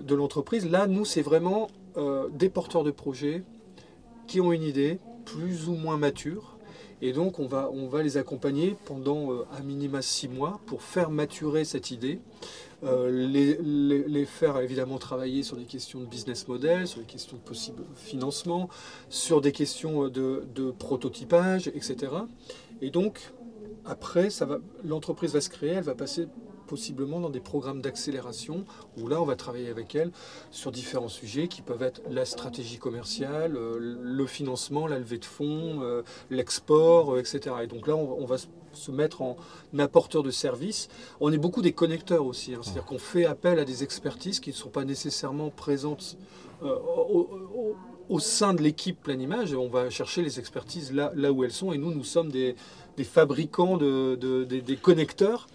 de 0.00 0.14
l'entreprise. 0.14 0.70
Là, 0.70 0.86
nous, 0.86 1.04
c'est 1.04 1.22
vraiment 1.22 1.66
euh, 1.96 2.28
des 2.32 2.50
porteurs 2.50 2.84
de 2.84 2.92
projets 2.92 3.42
qui 4.28 4.40
ont 4.40 4.52
une 4.52 4.62
idée 4.62 5.00
plus 5.24 5.68
ou 5.68 5.74
moins 5.74 5.96
mature 5.96 6.53
et 7.04 7.12
donc 7.12 7.38
on 7.38 7.46
va, 7.46 7.70
on 7.70 7.86
va 7.86 8.02
les 8.02 8.16
accompagner 8.16 8.76
pendant 8.86 9.30
euh, 9.30 9.44
à 9.54 9.60
minima 9.60 10.00
six 10.00 10.26
mois 10.26 10.58
pour 10.64 10.80
faire 10.80 11.10
maturer 11.10 11.66
cette 11.66 11.90
idée, 11.90 12.18
euh, 12.82 13.10
les, 13.10 14.24
faire 14.24 14.58
évidemment 14.58 14.96
travailler 14.96 15.42
sur 15.42 15.58
des 15.58 15.64
questions 15.64 16.00
de 16.00 16.06
business 16.06 16.48
model, 16.48 16.88
sur 16.88 17.00
des 17.00 17.06
questions 17.06 17.36
de 17.36 17.42
possible 17.42 17.82
financement, 17.94 18.70
sur 19.10 19.42
des 19.42 19.52
questions 19.52 20.08
de, 20.08 20.46
de 20.54 20.70
prototypage, 20.70 21.68
etc. 21.68 22.10
Et 22.80 22.88
donc 22.88 23.34
après, 23.84 24.28
l'entreprise 24.82 25.34
va 25.34 25.42
se 25.42 25.50
créer, 25.50 25.72
elle 25.72 25.84
va 25.84 25.94
passer 25.94 26.26
possiblement 26.64 27.20
dans 27.20 27.30
des 27.30 27.40
programmes 27.40 27.80
d'accélération 27.80 28.64
où 28.98 29.08
là 29.08 29.20
on 29.20 29.24
va 29.24 29.36
travailler 29.36 29.68
avec 29.68 29.94
elle 29.94 30.10
sur 30.50 30.72
différents 30.72 31.08
sujets 31.08 31.48
qui 31.48 31.62
peuvent 31.62 31.82
être 31.82 32.02
la 32.10 32.24
stratégie 32.24 32.78
commerciale, 32.78 33.56
euh, 33.56 33.78
le 33.80 34.26
financement, 34.26 34.86
la 34.86 34.98
levée 34.98 35.18
de 35.18 35.24
fonds, 35.24 35.80
euh, 35.82 36.02
l'export, 36.30 37.14
euh, 37.14 37.20
etc. 37.20 37.56
Et 37.62 37.66
donc 37.66 37.86
là 37.86 37.96
on, 37.96 38.24
va 38.24 38.36
se 38.72 38.90
mettre 38.90 39.22
en 39.22 39.36
apporteur 39.78 40.22
de 40.22 40.30
service. 40.30 40.88
On 41.20 41.32
est 41.32 41.38
beaucoup 41.38 41.62
des 41.62 41.72
connecteurs 41.72 42.26
aussi, 42.26 42.54
hein. 42.54 42.60
c'est-à-dire 42.62 42.84
qu'on 42.84 42.98
fait 42.98 43.24
appel 43.24 43.58
à 43.58 43.64
des 43.64 43.82
expertises 43.82 44.40
qui 44.40 44.50
ne 44.50 44.54
sont 44.54 44.70
pas 44.70 44.84
nécessairement 44.84 45.50
présentes 45.50 46.16
au, 48.08 48.18
sein 48.18 48.54
de 48.54 48.62
l'équipe 48.62 49.00
plein 49.00 49.18
image. 49.18 49.54
On 49.54 49.68
va 49.68 49.90
chercher 49.90 50.22
les 50.22 50.38
expertises 50.38 50.92
là 50.92 51.32
où 51.32 51.44
elles 51.44 51.52
sont 51.52 51.72
et 51.72 51.78
nous, 51.78 51.92
nous 51.92 52.04
sommes 52.04 52.30
des, 52.30 52.56
fabricants 53.02 53.76
de, 53.76 54.44
des 54.44 54.76
connecteurs. 54.76 55.48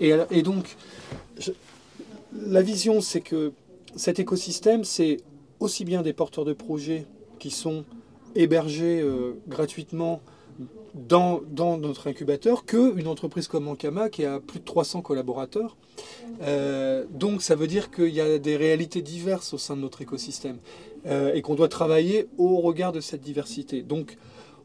Et, 0.00 0.12
et 0.30 0.42
donc, 0.42 0.76
la 2.34 2.60
vision, 2.60 3.00
c'est 3.00 3.22
que 3.22 3.52
cet 3.96 4.18
écosystème, 4.18 4.84
c'est 4.84 5.18
aussi 5.60 5.84
bien 5.84 6.02
des 6.02 6.12
porteurs 6.12 6.44
de 6.44 6.52
projets 6.52 7.06
qui 7.38 7.50
sont 7.50 7.84
hébergés 8.34 9.00
euh, 9.00 9.34
gratuitement 9.48 10.20
dans, 10.94 11.40
dans, 11.50 11.78
notre 11.78 12.08
incubateur 12.08 12.66
qu'une 12.66 13.06
entreprise 13.06 13.48
comme 13.48 13.68
Ankama 13.68 14.10
qui 14.10 14.24
a 14.24 14.40
plus 14.40 14.60
de 14.60 14.64
300 14.64 15.00
collaborateurs. 15.00 15.76
Euh, 16.42 17.04
donc 17.10 17.42
ça 17.42 17.54
veut 17.54 17.66
dire 17.66 17.90
qu'il 17.90 18.08
y 18.08 18.20
a 18.20 18.38
des 18.38 18.56
réalités 18.56 19.00
diverses 19.00 19.54
au 19.54 19.58
sein 19.58 19.76
de 19.76 19.80
notre 19.80 20.02
écosystème 20.02 20.58
euh, 21.06 21.32
et 21.34 21.40
qu'on 21.40 21.54
doit 21.54 21.68
travailler 21.68 22.28
au 22.36 22.60
regard 22.60 22.92
de 22.92 23.00
cette 23.00 23.22
diversité. 23.22 23.82
Donc 23.82 24.18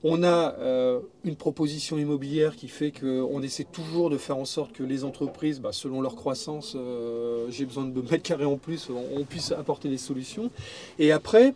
on 0.09 0.23
a 0.23 0.55
euh, 0.59 1.01
une 1.25 1.35
proposition 1.35 1.97
immobilière 1.97 2.55
qui 2.55 2.69
fait 2.69 2.91
qu'on 2.91 3.41
essaie 3.41 3.65
toujours 3.65 4.09
de 4.09 4.17
faire 4.17 4.37
en 4.37 4.45
sorte 4.45 4.71
que 4.71 4.83
les 4.83 5.03
entreprises, 5.03 5.59
bah, 5.59 5.71
selon 5.73 5.99
leur 5.99 6.15
croissance, 6.15 6.75
euh, 6.77 7.47
j'ai 7.49 7.65
besoin 7.65 7.83
de 7.83 8.01
mètres 8.01 8.23
carrés 8.23 8.45
en 8.45 8.55
plus, 8.55 8.89
on, 8.89 9.25
puisse 9.25 9.51
apporter 9.51 9.89
des 9.89 9.97
solutions. 9.97 10.49
Et 10.97 11.11
après, 11.11 11.55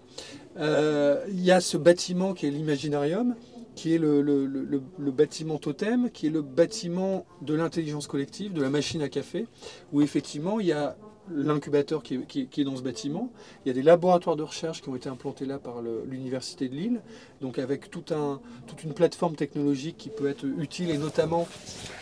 euh, 0.59 1.23
il 1.29 1.41
y 1.41 1.51
a 1.51 1.61
ce 1.61 1.77
bâtiment 1.77 2.33
qui 2.33 2.45
est 2.45 2.51
l'imaginarium, 2.51 3.35
qui 3.75 3.95
est 3.95 3.97
le, 3.97 4.21
le, 4.21 5.11
bâtiment 5.11 5.57
totem, 5.57 6.09
qui 6.11 6.27
est 6.27 6.29
le 6.29 6.41
bâtiment 6.41 7.25
de 7.41 7.53
l'intelligence 7.53 8.05
collective, 8.05 8.51
de 8.51 8.61
la 8.61 8.69
machine 8.69 9.01
à 9.01 9.07
café, 9.07 9.47
où 9.93 10.01
effectivement 10.01 10.59
il 10.59 10.67
y 10.67 10.73
a 10.73 10.97
l'incubateur 11.35 12.03
qui, 12.03 12.15
est 12.15 12.63
dans 12.63 12.75
ce 12.75 12.81
bâtiment. 12.81 13.31
Il 13.65 13.69
y 13.69 13.71
a 13.71 13.73
des 13.73 13.81
laboratoires 13.81 14.35
de 14.35 14.43
recherche 14.43 14.81
qui 14.81 14.89
ont 14.89 14.95
été 14.95 15.09
implantés 15.09 15.45
là 15.45 15.59
par 15.59 15.81
l'Université 15.81 16.69
de 16.69 16.75
Lille, 16.75 17.01
donc 17.41 17.59
avec 17.59 17.89
toute 17.89 18.13
une 18.83 18.93
plateforme 18.93 19.35
technologique 19.35 19.97
qui 19.97 20.09
peut 20.09 20.27
être 20.27 20.45
utile, 20.45 20.89
et 20.89 20.97
notamment, 20.97 21.47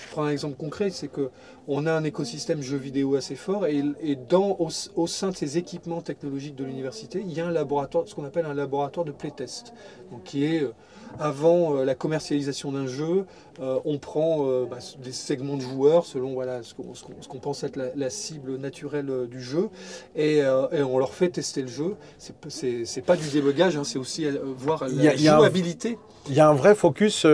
prends 0.09 0.23
un 0.23 0.29
exemple 0.29 0.55
concret, 0.55 0.89
c'est 0.89 1.07
qu'on 1.07 1.85
a 1.85 1.93
un 1.93 2.03
écosystème 2.03 2.61
jeux 2.61 2.77
vidéo 2.77 3.15
assez 3.15 3.35
fort, 3.35 3.65
et, 3.67 3.83
dans, 4.29 4.57
au, 4.59 5.07
sein 5.07 5.29
de 5.29 5.35
ces 5.35 5.57
équipements 5.57 6.01
technologiques 6.01 6.55
de 6.55 6.63
l'université, 6.63 7.23
il 7.25 7.33
y 7.33 7.39
a 7.39 7.47
un 7.47 7.51
laboratoire, 7.51 8.07
ce 8.07 8.15
qu'on 8.15 8.25
appelle 8.25 8.45
un 8.45 8.53
laboratoire 8.53 9.05
de 9.05 9.11
playtest, 9.11 9.73
donc 10.11 10.23
qui 10.23 10.45
est 10.45 10.63
euh, 10.63 10.71
avant 11.19 11.75
euh, 11.75 11.85
la 11.85 11.95
commercialisation 11.95 12.71
d'un 12.71 12.87
jeu, 12.87 13.25
euh, 13.59 13.79
on 13.85 13.97
prend 13.97 14.45
bah, 14.65 14.77
des 15.03 15.11
segments 15.11 15.57
de 15.57 15.61
joueurs 15.61 16.05
selon 16.05 16.33
voilà, 16.33 16.61
ce 16.63 16.73
qu'on 16.73 17.39
pense 17.39 17.63
être 17.63 17.77
la, 17.95 18.09
cible 18.09 18.57
naturelle 18.57 19.27
du 19.29 19.41
jeu 19.41 19.69
et, 20.15 20.41
on 20.43 20.97
leur 20.97 21.13
fait 21.13 21.29
tester 21.29 21.61
le 21.61 21.67
jeu. 21.67 21.95
C'est 22.17 23.05
pas 23.05 23.15
du 23.15 23.29
débogage, 23.29 23.77
hein, 23.77 23.83
c'est 23.83 23.99
aussi 23.99 24.27
voir 24.57 24.87
la 24.87 25.15
jouabilité. 25.15 25.97
Il 26.27 26.35
y 26.35 26.39
a 26.39 26.47
un 26.47 26.53
vrai 26.53 26.75
focus 26.75 27.25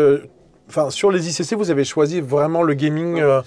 Enfin, 0.67 0.89
sur 0.89 1.12
les 1.12 1.29
ICC, 1.29 1.53
vous 1.53 1.69
avez 1.69 1.84
choisi 1.84 2.22
vraiment 2.22 2.63
le 2.63 2.74
gaming 2.74 3.19
euh, 3.19 3.41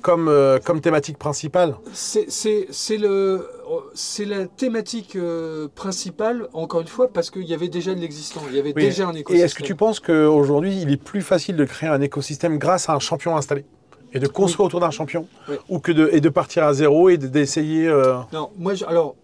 comme, 0.00 0.28
euh, 0.28 0.58
comme 0.58 0.80
thématique 0.80 1.18
principale. 1.18 1.76
C'est 1.92 2.66
la 4.24 4.46
thématique 4.46 5.16
euh, 5.16 5.68
principale, 5.74 6.48
encore 6.52 6.80
une 6.80 6.88
fois, 6.88 7.08
parce 7.08 7.30
qu'il 7.30 7.44
y 7.44 7.54
avait 7.54 7.68
déjà 7.68 7.94
de 7.94 8.00
l'existant, 8.00 8.40
il 8.48 8.56
y 8.56 8.58
avait 8.58 8.72
déjà 8.72 9.06
un 9.06 9.14
écosystème. 9.14 9.36
Et 9.36 9.44
est-ce 9.44 9.54
que 9.54 9.62
tu 9.62 9.74
penses 9.74 10.00
qu'aujourd'hui, 10.00 10.80
il 10.80 10.90
est 10.90 11.02
plus 11.02 11.22
facile 11.22 11.56
de 11.56 11.64
créer 11.64 11.90
un 11.90 12.00
écosystème 12.00 12.58
grâce 12.58 12.88
à 12.88 12.94
un 12.94 13.00
champion 13.00 13.36
installé 13.36 13.64
et 14.14 14.18
de 14.18 14.26
construire 14.26 14.66
autour 14.66 14.80
d'un 14.80 14.90
champion 14.90 15.26
ou 15.70 15.78
que 15.78 15.90
de, 15.90 16.10
et 16.12 16.20
de 16.20 16.28
partir 16.28 16.64
à 16.64 16.74
zéro 16.74 17.08
et 17.08 17.16
d'essayer 17.16 17.86
Non, 18.32 18.50
moi, 18.58 18.72
alors, 18.86 19.14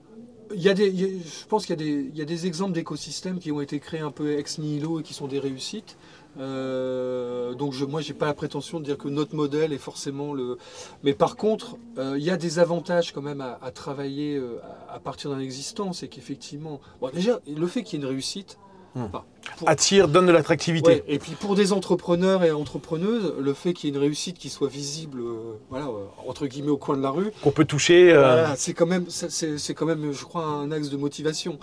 il 0.55 0.63
y 0.63 0.69
a 0.69 0.75
des, 0.75 0.91
je 0.91 1.47
pense 1.47 1.67
qu'il 1.67 1.81
y, 1.81 2.19
y, 2.19 2.23
a 2.23 2.25
des 2.25 2.47
exemples 2.47 2.73
d'écosystèmes 2.73 3.39
qui 3.39 3.53
ont 3.53 3.61
été 3.61 3.81
créés 3.81 4.01
un 4.01 4.11
peu 4.11 4.39
ex 4.39 4.59
nihilo 4.59 5.01
et 5.01 5.03
qui 5.03 5.13
sont 5.13 5.27
des 5.27 5.39
réussites. 5.39 5.97
Euh, 6.39 7.55
donc 7.55 7.73
je, 7.73 7.85
moi, 7.85 8.01
pas 8.19 8.27
la 8.27 8.35
prétention 8.35 8.81
de 8.81 8.85
dire 8.85 8.99
que 8.99 9.09
notre 9.09 9.35
modèle 9.35 9.73
est 9.73 9.79
forcément 9.79 10.33
le. 10.33 10.59
Mais 11.03 11.15
par 11.15 11.37
contre, 11.37 11.77
euh, 11.99 12.17
il 12.19 12.25
y 12.25 12.31
a 12.31 12.37
des 12.37 12.59
avantages 12.59 13.13
quand 13.13 13.23
même 13.23 13.41
à, 13.41 13.71
travailler 13.71 14.37
euh, 14.37 14.61
à, 14.89 14.99
partir 15.01 15.31
d'un 15.31 15.41
existant, 15.41 15.93
c'est 15.93 16.09
qu'effectivement, 16.09 16.81
déjà, 17.13 17.41
le 17.47 17.67
fait 17.67 17.83
qu'il 17.83 17.99
y 17.99 18.03
ait 18.03 18.07
une 18.07 18.11
réussite, 18.11 18.59
Hmm. 18.99 19.19
Attire, 19.67 20.09
donne 20.09 20.27
de 20.27 20.33
l'attractivité. 20.33 21.03
et 21.07 21.19
puis 21.19 21.33
pour 21.33 21.55
des 21.55 21.73
entrepreneurs 21.73 22.45
et 22.45 22.51
entrepreneuses, 22.53 23.35
le 23.39 23.55
fait 23.55 23.73
qu'il 23.73 23.89
y 23.89 23.93
ait 23.93 23.97
une 23.97 24.01
réussite 24.01 24.39
qui 24.39 24.49
soit 24.51 24.69
visible, 24.69 25.21
euh, 25.21 25.55
voilà, 25.71 25.87
euh, 25.87 26.07
entre 26.27 26.47
guillemets 26.47 26.71
au 26.71 26.77
coin 26.77 26.97
de 26.97 27.03
la 27.03 27.11
rue, 27.11 27.31
qu'on 27.43 27.51
peut 27.51 27.65
toucher, 27.65 28.13
euh, 28.13 28.55
c'est 28.57 28.75
quand 28.75 28.87
même, 28.87 29.07
c'est 29.09 29.75
quand 29.75 29.87
même, 29.87 30.13
je 30.13 30.25
crois, 30.25 30.45
un 30.45 30.71
axe 30.71 30.91
de 30.91 30.97
motivation. 30.97 31.59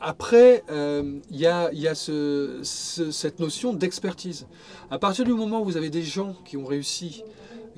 après, 0.00 0.64
il 0.70 1.36
y 1.36 1.46
a, 1.46 1.72
y 1.72 1.88
a 1.88 1.94
ce, 1.94 2.60
cette 2.62 3.40
notion 3.40 3.72
d'expertise. 3.72 4.46
À 4.90 4.98
partir 4.98 5.24
du 5.24 5.32
moment 5.32 5.62
où 5.62 5.64
vous 5.64 5.76
avez 5.76 5.90
des 5.90 6.02
gens 6.02 6.34
qui 6.44 6.56
ont 6.56 6.66
réussi 6.66 7.24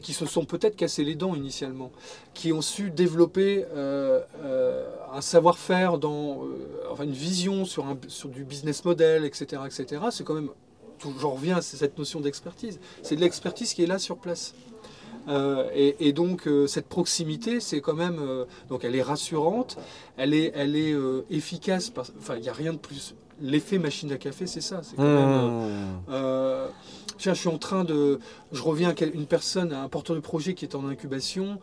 qui 0.05 0.13
se 0.13 0.27
sont 0.27 0.45
peut-être 0.45 0.77
cassés 0.77 1.03
les 1.03 1.15
dents 1.15 1.35
initialement, 1.35 1.91
qui 2.35 2.53
ont 2.53 2.61
su 2.61 2.91
développer 2.91 3.65
euh, 3.75 4.21
euh, 4.45 4.87
un 5.15 5.23
savoir-faire, 5.23 5.97
dans, 5.97 6.45
euh, 6.45 7.03
une 7.03 7.11
vision 7.11 7.65
sur, 7.65 7.87
un, 7.87 7.97
sur 8.09 8.29
du 8.29 8.45
business 8.45 8.85
model, 8.85 9.25
etc., 9.25 9.63
etc. 9.65 10.03
C'est 10.11 10.23
quand 10.23 10.35
même, 10.35 10.51
j'en 11.19 11.31
reviens 11.31 11.57
à 11.57 11.63
cette 11.63 11.97
notion 11.97 12.21
d'expertise. 12.21 12.79
C'est 13.03 13.17
de 13.17 13.23
l'expertise 13.23 13.73
qui 13.73 13.83
est 13.83 13.87
là 13.87 13.99
sur 13.99 14.19
place. 14.19 14.55
et, 15.75 16.13
donc 16.13 16.47
cette 16.67 16.87
proximité, 16.87 17.59
c'est 17.61 17.81
quand 17.81 17.95
même, 17.95 18.21
donc 18.69 18.85
elle 18.85 18.95
est 18.95 19.03
rassurante, 19.03 19.79
elle 20.19 20.35
est, 20.35 20.53
elle 20.55 20.77
est 20.77 20.95
efficace. 21.31 21.91
enfin, 22.19 22.37
il 22.37 22.43
n'y 22.43 22.51
a 22.51 22.53
rien 22.53 22.75
de 22.75 22.79
plus. 22.79 23.15
L'effet 23.45 23.79
machine 23.79 24.11
à 24.11 24.17
café, 24.17 24.47
c'est 24.47 24.63
ça. 24.63 24.81
C'est 24.83 24.97
quand 24.97 25.03
même 25.03 25.99
mmh 26.09 26.71
je 27.33 27.39
suis 27.39 27.49
en 27.49 27.59
train 27.59 27.85
de. 27.85 28.19
Je 28.53 28.63
reviens 28.63 28.91
à 28.91 29.05
une 29.05 29.27
personne, 29.27 29.73
un 29.73 29.89
porteur 29.89 30.17
de 30.17 30.21
projet 30.21 30.55
qui 30.55 30.65
est 30.65 30.75
en 30.75 30.87
incubation. 30.89 31.59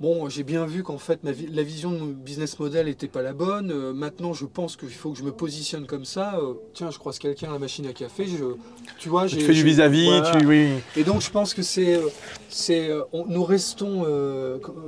Bon, 0.00 0.28
j'ai 0.28 0.42
bien 0.42 0.66
vu 0.66 0.82
qu'en 0.82 0.98
fait, 0.98 1.20
la 1.22 1.62
vision 1.62 1.92
de 1.92 1.98
mon 1.98 2.06
business 2.06 2.58
model 2.58 2.86
n'était 2.86 3.06
pas 3.06 3.22
la 3.22 3.32
bonne. 3.32 3.70
Euh, 3.70 3.92
maintenant, 3.92 4.32
je 4.32 4.44
pense 4.44 4.76
qu'il 4.76 4.90
faut 4.90 5.12
que 5.12 5.18
je 5.18 5.22
me 5.22 5.30
positionne 5.30 5.86
comme 5.86 6.04
ça. 6.04 6.36
Euh, 6.36 6.54
tiens, 6.72 6.90
je 6.90 6.98
croise 6.98 7.18
quelqu'un 7.18 7.50
à 7.50 7.52
la 7.52 7.58
machine 7.60 7.86
à 7.86 7.92
café. 7.92 8.26
Je, 8.26 8.44
tu 8.98 9.08
vois, 9.08 9.28
j'ai. 9.28 9.38
Tu 9.38 9.44
fais 9.44 9.52
du 9.52 9.62
vis-à-vis, 9.62 10.10
tu. 10.32 10.46
Oui. 10.46 10.68
Et 10.96 11.04
donc, 11.04 11.20
je 11.20 11.30
pense 11.30 11.54
que 11.54 11.62
c'est. 11.62 11.94
Euh, 11.96 12.08
c'est 12.48 12.88
nous 13.12 13.42
restons, 13.42 14.06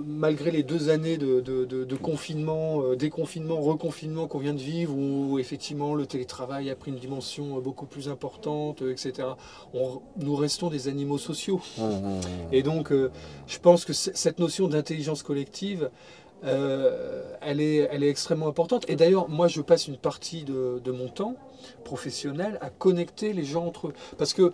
malgré 0.06 0.52
les 0.52 0.62
deux 0.62 0.88
années 0.88 1.16
de, 1.18 1.40
de 1.40 1.96
confinement, 1.96 2.94
déconfinement, 2.94 3.60
reconfinement 3.60 4.28
qu'on 4.28 4.38
vient 4.38 4.54
de 4.54 4.60
vivre, 4.60 4.94
où 4.96 5.40
effectivement 5.40 5.96
le 5.96 6.06
télétravail 6.06 6.70
a 6.70 6.76
pris 6.76 6.92
une 6.92 6.98
dimension 6.98 7.58
beaucoup 7.58 7.86
plus 7.86 8.08
importante, 8.08 8.82
etc., 8.82 9.30
nous 9.74 10.36
restons 10.36 10.70
des 10.70 10.86
animaux 10.86 11.18
sociaux. 11.18 11.60
Mmh, 11.76 11.82
mmh, 11.82 11.86
mmh. 11.86 12.20
Et 12.52 12.62
donc, 12.62 12.92
je 12.92 13.58
pense 13.58 13.84
que 13.84 13.92
cette 13.92 14.38
notion 14.38 14.68
d'intelligence 14.68 14.95
l'intelligence 14.96 15.22
collective, 15.22 15.90
euh, 16.44 17.22
elle, 17.42 17.60
est, 17.60 17.88
elle 17.90 18.02
est 18.02 18.08
extrêmement 18.08 18.48
importante. 18.48 18.88
Et 18.88 18.96
d'ailleurs, 18.96 19.28
moi, 19.28 19.46
je 19.48 19.60
passe 19.60 19.88
une 19.88 19.96
partie 19.96 20.44
de, 20.44 20.90
mon 20.90 21.08
temps 21.08 21.34
professionnel 21.84 22.58
à 22.62 22.70
connecter 22.70 23.32
les 23.32 23.44
gens 23.44 23.66
entre 23.66 23.88
eux. 23.88 23.92
Parce 24.16 24.32
que 24.32 24.52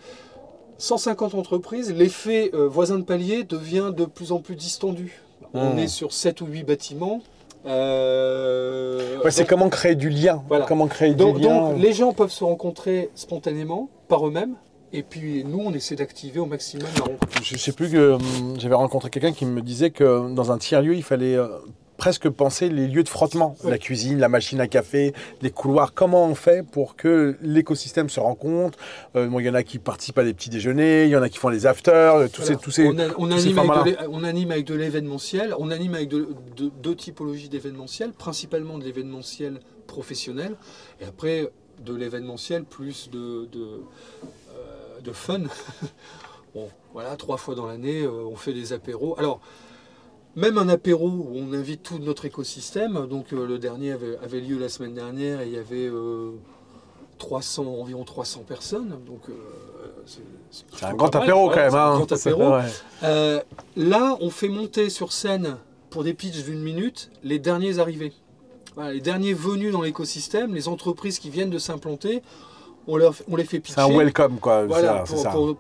150 0.79 1.35
entreprises, 1.35 1.93
l'effet 1.93 2.51
euh, 2.55 2.67
voisin 2.67 2.99
de 2.99 3.05
palier 3.05 3.45
devient 3.45 3.93
de 3.97 4.05
plus 4.05 4.33
en 4.33 4.41
plus 4.41 4.57
distendu. 4.57 5.23
On 5.55 5.75
mmh. 5.75 5.79
est 5.79 5.89
sur 5.89 6.13
7 6.13 6.41
ou 6.41 6.47
8 6.47 6.65
bâtiments. 6.65 7.21
Euh, 7.65 9.21
c'est 9.31 9.47
comment 9.47 9.69
créer 9.69 9.95
du 9.95 10.09
lien. 10.09 10.43
Comment 10.67 10.89
créer 10.89 11.15
donc, 11.15 11.37
du 11.37 11.43
lien. 11.43 11.71
Donc, 11.71 11.79
les 11.81 11.93
gens 11.93 12.13
peuvent 12.13 12.33
se 12.33 12.43
rencontrer 12.43 13.11
spontanément, 13.15 13.89
par 14.09 14.27
eux-mêmes, 14.27 14.57
et 14.93 15.03
puis 15.03 15.45
nous, 15.45 15.61
on 15.61 15.73
essaie 15.73 15.97
d'activer 15.97 16.41
au 16.41 16.47
maximum 16.47 16.89
la 16.99 17.05
rencontre. 17.05 17.43
Je 17.43 17.57
sais 17.57 17.73
plus 17.73 17.91
que 17.91 18.13
hum, 18.13 18.57
j'avais 18.59 18.75
rencontré 18.75 19.11
quelqu'un 19.11 19.33
qui 19.33 19.47
me 19.47 19.63
disait 19.63 19.91
que 19.91 20.33
dans 20.33 20.53
un 20.53 20.59
tiers-lieu, 20.59 20.95
il 20.95 21.03
fallait 21.03 21.37
euh, 21.37 21.49
presque 21.97 22.29
penser 22.29 22.69
les 22.69 22.89
lieux 22.89 23.03
de 23.03 23.09
frottement. 23.09 23.57
La 23.65 23.79
cuisine, 23.79 24.19
la 24.19 24.29
machine 24.29 24.61
à 24.61 24.67
café, 24.67 25.15
les 25.41 25.51
couloirs. 25.51 25.95
Comment 25.95 26.27
on 26.27 26.35
fait 26.35 26.67
pour 26.67 26.97
que 26.97 27.37
l'écosystème 27.41 28.09
se 28.09 28.21
rencontre? 28.21 28.79
Euh, 29.17 29.31
Il 29.39 29.47
y 29.47 29.49
en 29.49 29.55
a 29.55 29.63
qui 29.63 29.79
participent 29.79 30.19
à 30.19 30.25
des 30.25 30.35
petits 30.35 30.51
déjeuners, 30.51 31.05
il 31.05 31.11
y 31.11 31.17
en 31.17 31.23
a 31.23 31.29
qui 31.29 31.39
font 31.39 31.49
les 31.49 31.65
afters, 31.65 32.31
tous 32.31 32.43
ces, 32.43 32.57
tous 32.57 32.71
ces, 32.71 32.89
on, 32.89 33.31
anime 33.31 33.59
avec 33.59 33.99
on, 34.11 34.25
anime 34.25 34.51
avec 34.51 34.67
de 34.67 34.75
l'événementiel, 34.75 35.55
on 35.59 35.71
anime 35.71 35.95
avec 35.95 36.09
deux 36.09 36.97
typologies 36.97 37.49
d'événementiel, 37.49 38.13
principalement 38.13 38.79
de 38.79 38.85
l'événementiel 38.85 39.61
professionnel, 39.87 40.57
et 41.01 41.05
après 41.05 41.51
de 41.85 41.95
l'événementiel 41.95 42.65
plus 42.65 43.11
de, 43.11 43.47
de 43.53 43.81
fun. 45.11 45.41
bon, 46.55 46.69
voilà, 46.93 47.17
trois 47.17 47.37
fois 47.37 47.55
dans 47.55 47.67
l'année, 47.67 48.03
euh, 48.03 48.25
on 48.31 48.37
fait 48.37 48.53
des 48.53 48.73
apéros. 48.73 49.15
Alors, 49.19 49.41
même 50.37 50.59
un 50.59 50.69
apéro 50.69 51.09
où 51.09 51.33
on 51.35 51.53
invite 51.53 51.83
tout 51.83 51.99
notre 51.99 52.25
écosystème, 52.25 53.07
donc 53.07 53.33
euh, 53.33 53.47
le 53.47 53.59
dernier 53.59 53.93
avait, 53.93 54.41
lieu 54.41 54.59
la 54.59 54.69
semaine 54.69 54.95
dernière 54.95 55.41
et 55.41 55.47
il 55.47 55.53
y 55.53 55.59
avait 55.59 55.91
300, 57.19 57.65
euh, 57.65 57.83
environ 57.83 58.05
300 58.05 58.45
personnes. 58.47 58.99
Donc 59.07 59.23
c'est 60.07 60.85
un 60.85 60.95
grand 60.95 61.15
apéro 61.15 61.49
quand 61.51 61.57
même. 61.57 61.75
Un 61.75 61.97
grand 61.97 62.13
apéro. 62.13 62.57
là, 63.77 64.17
on 64.21 64.31
fait 64.31 64.49
monter 64.49 64.89
sur 64.89 65.13
scène 65.13 65.57
pour 65.91 66.05
des 66.05 66.15
pitchs 66.15 66.45
d'une 66.45 66.63
minute 66.63 67.11
les 67.23 67.39
derniers 67.39 67.79
arrivés. 67.79 68.13
les 68.79 69.01
derniers 69.01 69.35
venus 69.35 69.73
dans 69.73 69.83
l'écosystème, 69.83 70.55
les 70.55 70.69
entreprises 70.69 71.19
qui 71.19 71.29
viennent 71.29 71.51
de 71.51 71.59
s'implanter, 71.59 72.23
on, 72.87 73.37
les 73.37 73.45
fait 73.45 73.61
pitcher. 73.61 73.75
C'est 73.75 73.81
un 73.81 73.97
welcome, 73.97 74.39
quoi. 74.39 74.65
Voilà, 74.67 75.05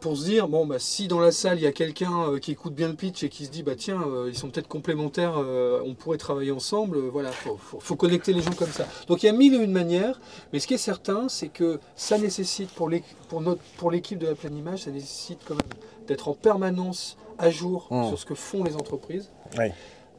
pour, 0.01 0.17
se 0.17 0.25
dire, 0.25 0.49
bon, 0.49 0.67
bah, 0.67 0.77
si 0.79 1.09
dans 1.09 1.21
la 1.21 1.33
salle, 1.33 1.59
il 1.59 1.63
y 1.63 1.67
a 1.67 1.73
quelqu'un 1.73 2.29
euh, 2.29 2.39
qui 2.39 2.53
écoute 2.53 2.75
bien 2.75 2.89
le 2.89 2.95
pitch 2.95 3.23
et 3.23 3.29
qui 3.29 3.47
se 3.47 3.51
dit, 3.51 3.63
bah 3.63 3.75
tiens, 3.77 4.01
euh, 4.07 4.29
ils 4.29 4.37
sont 4.37 4.49
peut-être 4.49 4.69
complémentaires, 4.69 5.35
euh, 5.37 5.81
on 5.85 5.95
pourrait 5.95 6.19
travailler 6.19 6.53
ensemble, 6.53 6.99
voilà, 6.99 7.31
faut, 7.31 7.59
faut, 7.59 7.97
connecter 7.97 8.33
les 8.33 8.43
gens 8.43 8.53
comme 8.53 8.71
ça. 8.71 8.87
Donc 9.07 9.23
il 9.23 9.27
y 9.27 9.29
a 9.29 9.33
mille 9.33 9.55
et 9.55 9.59
une 9.59 9.73
manières, 9.73 10.21
mais 10.53 10.59
ce 10.59 10.67
qui 10.67 10.75
est 10.75 10.79
certain, 10.79 11.29
c'est 11.29 11.49
que 11.49 11.81
ça 11.97 12.19
nécessite, 12.19 12.71
pour 12.71 12.89
l'équipe 12.89 13.17
pour 13.29 13.43
pour 13.77 13.91
de 13.93 14.27
la 14.27 14.35
pleine 14.35 14.57
image, 14.57 14.85
ça 14.85 14.91
nécessite 14.91 15.41
quand 15.47 15.55
même 15.55 15.63
d'être 16.07 16.29
en 16.29 16.35
permanence 16.35 17.17
à 17.39 17.51
jour 17.51 17.89
mmh. 17.91 18.09
sur 18.09 18.19
ce 18.19 18.27
que 18.27 18.35
font 18.35 18.65
les 18.65 18.77
entreprises. 18.77 19.31
Oui 19.59 19.67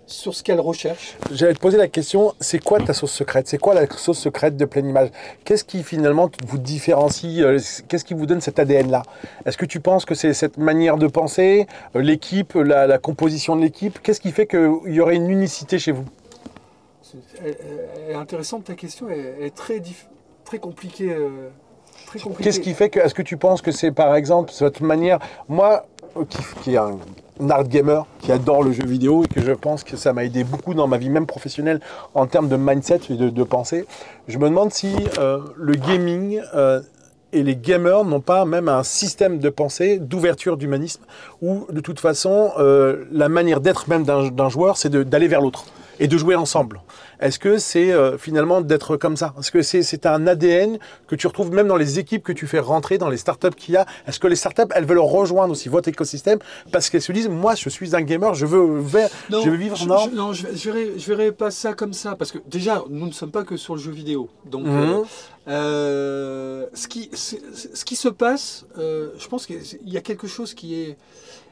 sur 0.05 0.33
ce 0.33 0.43
qu'elle 0.43 0.59
recherche. 0.59 1.17
J'allais 1.31 1.53
te 1.53 1.59
poser 1.59 1.77
la 1.77 1.87
question, 1.87 2.33
c'est 2.39 2.59
quoi 2.59 2.79
ta 2.79 2.93
sauce 2.93 3.11
secrète? 3.11 3.47
C'est 3.47 3.57
quoi 3.57 3.73
la 3.73 3.87
sauce 3.89 4.19
secrète 4.19 4.57
de 4.57 4.65
pleine 4.65 4.87
image? 4.87 5.09
Qu'est-ce 5.45 5.63
qui 5.63 5.83
finalement 5.83 6.29
vous 6.45 6.57
différencie 6.57 7.41
euh, 7.41 7.59
Qu'est-ce 7.87 8.05
qui 8.05 8.13
vous 8.13 8.25
donne 8.25 8.41
cet 8.41 8.59
ADN-là 8.59 9.03
Est-ce 9.45 9.57
que 9.57 9.65
tu 9.65 9.79
penses 9.79 10.05
que 10.05 10.15
c'est 10.15 10.33
cette 10.33 10.57
manière 10.57 10.97
de 10.97 11.07
penser, 11.07 11.67
euh, 11.95 12.01
l'équipe, 12.01 12.53
la, 12.55 12.97
composition 12.97 13.55
de 13.55 13.61
l'équipe? 13.61 13.99
Qu'est-ce 14.01 14.21
qui 14.21 14.31
fait 14.31 14.47
qu'il 14.47 14.93
y 14.93 14.99
aurait 14.99 15.15
une 15.15 15.29
unicité 15.29 15.79
chez 15.79 15.91
vous? 15.91 16.05
C'est 17.01 18.15
intéressante 18.15 18.65
ta 18.65 18.73
question, 18.73 19.07
elle 19.09 19.45
est 19.45 19.55
très, 19.55 19.81
très 20.45 20.57
compliquée. 20.57 21.11
Euh, 21.11 21.49
Qu'est-ce 22.41 22.59
qui 22.59 22.73
fait 22.73 22.89
que, 22.89 22.99
est-ce 22.99 23.13
que 23.13 23.21
tu 23.21 23.37
penses 23.37 23.61
que 23.61 23.71
c'est 23.71 23.91
par 23.91 24.15
exemple 24.15 24.51
cette 24.51 24.81
manière, 24.81 25.19
moi 25.47 25.85
qui, 26.61 26.73
est 26.73 26.77
un 26.77 26.97
art 27.49 27.63
gamer 27.63 28.05
qui 28.19 28.31
adore 28.31 28.63
le 28.63 28.71
jeu 28.71 28.85
vidéo 28.85 29.23
et 29.23 29.27
que 29.27 29.41
je 29.41 29.51
pense 29.51 29.83
que 29.83 29.97
ça 29.97 30.13
m'a 30.13 30.23
aidé 30.23 30.43
beaucoup 30.43 30.73
dans 30.73 30.87
ma 30.87 30.97
vie 30.97 31.09
même 31.09 31.25
professionnelle 31.25 31.79
en 32.13 32.27
termes 32.27 32.49
de 32.49 32.55
mindset 32.55 33.01
et 33.09 33.15
de, 33.15 33.43
pensée. 33.43 33.85
Je 34.27 34.37
me 34.37 34.49
demande 34.49 34.71
si 34.71 34.93
euh, 35.17 35.39
le 35.57 35.73
gaming 35.73 36.41
euh, 36.53 36.81
et 37.31 37.43
les 37.43 37.55
gamers 37.55 38.05
n'ont 38.05 38.21
pas 38.21 38.45
même 38.45 38.69
un 38.69 38.83
système 38.83 39.39
de 39.39 39.49
pensée, 39.49 39.97
d'ouverture 39.97 40.55
d'humanisme, 40.55 41.01
où 41.41 41.65
de 41.71 41.79
toute 41.79 41.99
façon, 41.99 42.51
euh, 42.59 43.05
la 43.11 43.27
manière 43.27 43.59
d'être 43.59 43.87
même 43.89 44.03
d'un 44.03 44.49
joueur, 44.49 44.77
c'est 44.77 44.89
d'aller 44.89 45.27
vers 45.27 45.41
l'autre 45.41 45.65
et 45.99 46.07
de 46.07 46.17
jouer 46.17 46.35
ensemble. 46.35 46.81
Est-ce 47.19 47.39
que 47.39 47.57
c'est 47.57 47.91
euh, 47.91 48.17
finalement 48.17 48.61
d'être 48.61 48.97
comme 48.97 49.15
ça? 49.15 49.33
Est-ce 49.39 49.51
que 49.51 49.61
c'est 49.61 50.05
un 50.05 50.27
ADN 50.27 50.77
que 51.07 51.15
tu 51.15 51.27
retrouves 51.27 51.51
même 51.51 51.67
dans 51.67 51.77
les 51.77 51.99
équipes 51.99 52.23
que 52.23 52.33
tu 52.33 52.47
fais 52.47 52.59
rentrer, 52.59 52.97
dans 52.97 53.09
les 53.09 53.17
startups 53.17 53.55
qu'il 53.55 53.75
y 53.75 53.77
a? 53.77 53.85
Est-ce 54.07 54.19
que 54.19 54.27
les 54.27 54.35
startups, 54.35 54.71
elles 54.75 54.85
veulent 54.85 54.99
rejoindre 54.99 55.53
aussi 55.53 55.69
votre 55.69 55.87
écosystème? 55.87 56.39
Parce 56.71 56.89
qu'elles 56.89 57.01
se 57.01 57.11
disent, 57.11 57.29
moi, 57.29 57.55
je 57.55 57.69
suis 57.69 57.95
un 57.95 58.01
gamer, 58.01 58.33
je 58.33 58.45
veux, 58.45 58.83
je 59.29 59.49
veux 59.49 59.55
vivre 59.55 59.77
Non, 59.87 60.09
je, 60.09 60.15
non, 60.15 60.33
je, 60.33 60.47
je, 60.53 61.07
verrais, 61.07 61.31
pas 61.31 61.51
ça 61.51 61.73
comme 61.73 61.93
ça 61.93 62.15
parce 62.15 62.31
que 62.31 62.39
déjà, 62.47 62.83
nous 62.89 63.07
ne 63.07 63.11
sommes 63.11 63.31
pas 63.31 63.43
que 63.43 63.55
sur 63.55 63.75
le 63.75 63.81
jeu 63.81 63.91
vidéo. 63.91 64.29
Donc, 64.45 64.65
mhm. 64.65 64.73
euh, 64.73 65.03
euh, 65.47 66.65
ce, 66.73 66.87
qui, 66.87 67.09
ce 67.13 67.85
qui 67.85 67.95
se 67.95 68.09
passe, 68.09 68.65
je 68.77 69.27
pense 69.29 69.45
qu'il 69.45 69.61
y 69.85 69.97
a 69.97 70.01
quelque 70.01 70.27
chose 70.27 70.53
qui 70.53 70.81
est 70.81 70.97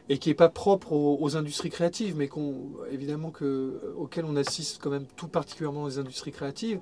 et 0.09 0.17
qui 0.17 0.29
n'est 0.29 0.35
pas 0.35 0.49
propre 0.49 0.93
aux, 0.93 1.37
industries 1.37 1.69
créatives, 1.69 2.15
mais 2.17 2.29
évidemment 2.91 3.29
que, 3.29 3.93
auquel 3.97 4.25
on 4.25 4.35
assiste 4.35 4.79
quand 4.81 4.89
même 4.89 5.05
tout 5.15 5.27
particulièrement 5.27 5.83
aux 5.83 5.99
industries 5.99 6.31
créatives. 6.31 6.79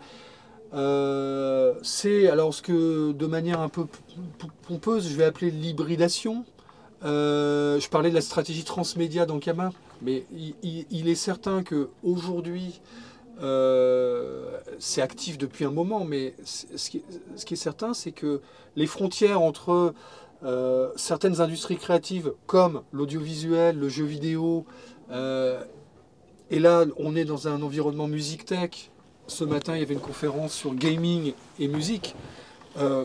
Euh, 0.74 1.74
c'est 1.82 2.28
alors 2.28 2.54
ce 2.54 2.62
que 2.62 3.12
de 3.12 3.26
manière 3.26 3.60
un 3.60 3.70
peu 3.70 3.88
pompeuse 4.68 5.10
je 5.10 5.16
vais 5.16 5.26
appeler 5.26 5.52
l'hybridation. 5.52 6.46
Euh, 7.04 7.80
je 7.80 7.90
parlais 7.90 8.10
de 8.10 8.16
la 8.16 8.22
stratégie 8.22 8.64
transmédia 8.64 9.26
d'Ankama, 9.26 9.72
mais 10.02 10.26
il, 10.62 11.10
est 11.10 11.16
certain 11.16 11.64
que 11.64 11.90
aujourd'hui 12.04 12.82
euh, 13.42 14.58
c'est 14.80 15.02
actif 15.02 15.38
depuis 15.38 15.66
un 15.66 15.72
moment, 15.72 16.04
mais 16.04 16.36
ce 16.44 16.90
qui 16.90 17.04
est 17.54 17.56
certain, 17.56 17.94
c'est 17.94 18.12
que 18.12 18.42
les 18.76 18.86
frontières 18.86 19.42
entre 19.42 19.94
euh, 20.44 20.90
certaines 20.96 21.42
industries 21.42 21.76
créatives 21.76 22.34
comme 22.48 22.82
l'audiovisuel, 22.94 23.78
le 23.78 23.90
jeu 23.90 24.06
vidéo, 24.06 24.66
euh, 25.12 25.62
et 26.50 26.60
là 26.60 26.86
on 26.98 27.16
est 27.16 27.26
dans 27.26 27.50
un 27.50 27.62
environnement 27.62 28.08
musique 28.08 28.46
tech. 28.46 28.90
Ce 29.28 29.44
matin 29.44 29.76
il 29.76 29.80
y 29.80 29.84
avait 29.84 29.96
une 29.96 30.00
conférence 30.00 30.54
sur 30.54 30.74
gaming 30.74 31.34
et 31.60 31.68
musique. 31.68 32.16
Euh, 32.78 33.04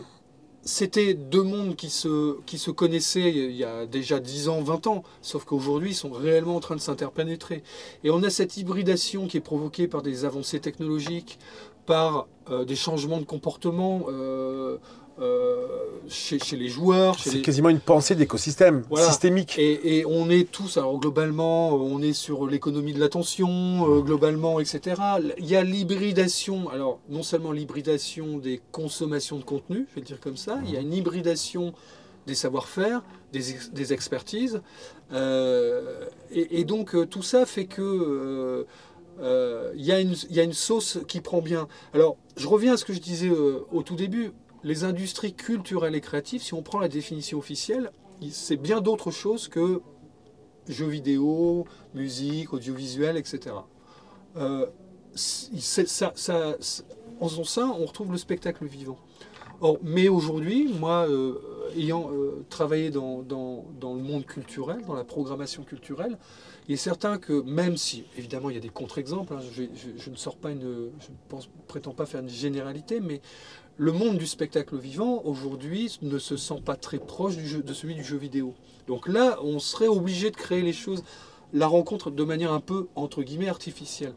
c'était 0.63 1.13
deux 1.13 1.43
mondes 1.43 1.75
qui 1.75 1.89
se, 1.89 2.39
qui 2.45 2.57
se 2.57 2.71
connaissaient 2.71 3.29
il 3.29 3.51
y 3.51 3.65
a 3.65 3.85
déjà 3.85 4.19
10 4.19 4.47
ans, 4.47 4.61
20 4.61 4.87
ans, 4.87 5.03
sauf 5.21 5.43
qu'aujourd'hui 5.43 5.91
ils 5.91 5.95
sont 5.95 6.11
réellement 6.11 6.55
en 6.55 6.61
train 6.61 6.75
de 6.75 6.81
s'interpénétrer. 6.81 7.63
Et 8.05 8.11
on 8.11 8.23
a 8.23 8.29
cette 8.29 8.55
hybridation 8.55 9.27
qui 9.27 9.37
est 9.37 9.41
provoquée 9.41 9.87
par 9.89 10.01
des 10.01 10.23
avancées 10.23 10.61
technologiques, 10.61 11.37
par 11.85 12.27
des 12.65 12.75
changements 12.75 13.19
de 13.19 13.25
comportement. 13.25 14.07
Chez, 16.07 16.39
les 16.55 16.67
joueurs. 16.67 17.17
C'est 17.19 17.41
quasiment 17.41 17.69
une 17.69 17.79
pensée 17.79 18.15
d'écosystème 18.15 18.83
systémique. 18.95 19.55
Et, 19.57 20.05
on 20.07 20.29
est 20.29 20.49
tous, 20.49 20.77
alors 20.77 20.99
globalement, 20.99 21.73
on 21.73 22.01
est 22.01 22.13
sur 22.13 22.47
l'économie 22.47 22.93
de 22.93 22.99
l'attention, 22.99 23.49
euh, 23.49 24.01
globalement, 24.01 24.59
etc. 24.59 25.01
Il 25.37 25.45
y 25.45 25.55
a 25.55 25.63
l'hybridation, 25.63 26.69
alors 26.69 26.99
non 27.09 27.23
seulement 27.23 27.51
l'hybridation 27.51 28.37
des 28.37 28.61
consommations 28.71 29.37
de 29.37 29.43
contenu, 29.43 29.87
je 29.89 29.95
vais 29.95 30.01
le 30.01 30.07
dire 30.07 30.19
comme 30.19 30.37
ça, 30.37 30.59
il 30.65 30.71
y 30.71 30.77
a 30.77 30.81
une 30.81 30.93
hybridation 30.93 31.73
des 32.27 32.35
savoir-faire, 32.35 33.03
des, 33.31 33.93
expertises. 33.93 34.61
Euh, 35.11 36.05
et, 36.31 36.63
donc 36.63 36.95
tout 37.09 37.21
ça 37.21 37.45
fait 37.45 37.65
que 37.65 38.65
il 39.21 39.81
y, 39.81 40.33
y, 40.33 40.39
a 40.39 40.43
une 40.43 40.53
sauce 40.53 40.99
qui 41.07 41.21
prend 41.21 41.41
bien. 41.41 41.67
Alors 41.93 42.17
je 42.35 42.47
reviens 42.47 42.73
à 42.73 42.77
ce 42.77 42.85
que 42.85 42.93
je 42.93 42.99
disais 42.99 43.29
au 43.29 43.83
tout 43.83 43.95
début 43.95 44.31
les 44.65 44.83
industries 44.83 45.33
culturelles 45.33 45.93
et 45.93 46.01
créatives, 46.01 46.41
si 46.41 46.55
on 46.55 46.63
prend 46.63 46.79
la 46.79 46.87
définition 46.87 47.37
officielle, 47.37 47.91
c'est 48.31 48.57
bien 48.57 48.81
d'autres 48.81 49.11
choses 49.11 49.47
que 49.47 49.81
jeux 50.67 50.87
vidéo, 50.87 51.65
musique, 51.93 52.51
audiovisuel, 52.51 53.15
etc. 53.15 53.55
Euh, 54.37 54.65
en 57.21 57.29
faisant 57.29 57.43
ça, 57.43 57.67
on 57.79 57.85
retrouve 57.85 58.11
le 58.11 58.17
spectacle 58.17 58.65
vivant. 58.65 58.97
mais 59.83 60.09
aujourd'hui, 60.09 60.67
moi, 60.79 61.07
euh, 61.07 61.35
ayant 61.77 62.09
euh, 62.11 62.43
travaillé 62.49 62.89
dans, 62.89 63.19
le 63.21 64.01
monde 64.01 64.25
culturel, 64.25 64.83
dans 64.87 64.95
la 64.95 65.03
programmation 65.03 65.61
culturelle, 65.61 66.17
il 66.67 66.73
est 66.73 66.77
certain 66.77 67.19
que 67.19 67.43
même 67.43 67.77
si, 67.77 68.05
évidemment, 68.17 68.49
il 68.49 68.55
y 68.55 68.57
a 68.57 68.61
des 68.61 68.69
contre-exemples, 68.69 69.33
hein, 69.33 69.41
je, 69.51 69.61
ne 70.09 71.41
prétends 71.67 71.93
pas 71.93 72.07
faire 72.07 72.21
une 72.21 72.29
généralité, 72.29 72.99
mais 72.99 73.21
le 73.77 73.91
monde 73.91 74.17
du 74.17 74.25
spectacle 74.25 74.77
vivant 74.77 75.21
aujourd'hui 75.25 75.97
ne 76.01 76.17
se 76.17 76.37
sent 76.37 76.61
pas 76.63 76.75
très 76.75 76.99
proche 76.99 77.37
de 77.37 77.73
celui 77.73 77.95
du 77.95 78.03
jeu 78.03 78.17
vidéo. 78.17 78.53
Donc 78.87 79.07
là, 79.07 79.37
on 79.43 79.59
serait 79.59 79.87
obligé 79.87 80.31
de 80.31 80.35
créer 80.35 80.61
les 80.61 80.73
choses, 80.73 81.03
la 81.53 81.67
rencontre 81.67 82.11
de 82.11 82.23
manière 82.23 82.53
un 82.53 82.59
peu 82.59 82.87
entre 82.95 83.23
guillemets 83.23 83.49
artificielle. 83.49 84.13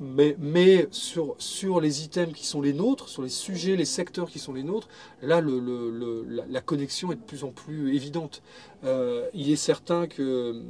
Mais, 0.00 0.36
mais 0.40 0.88
sur, 0.90 1.36
sur 1.38 1.80
les 1.80 2.02
items 2.02 2.34
qui 2.34 2.44
sont 2.44 2.60
les 2.60 2.72
nôtres, 2.72 3.08
sur 3.08 3.22
les 3.22 3.28
sujets, 3.28 3.76
les 3.76 3.84
secteurs 3.84 4.28
qui 4.28 4.40
sont 4.40 4.52
les 4.52 4.64
nôtres, 4.64 4.88
là, 5.22 5.40
la, 5.40 6.60
connexion 6.60 7.12
est 7.12 7.16
de 7.16 7.20
plus 7.20 7.44
en 7.44 7.50
plus 7.50 7.94
évidente. 7.94 8.42
Euh, 8.84 9.28
il 9.32 9.50
est 9.50 9.56
certain 9.56 10.08
que 10.08 10.60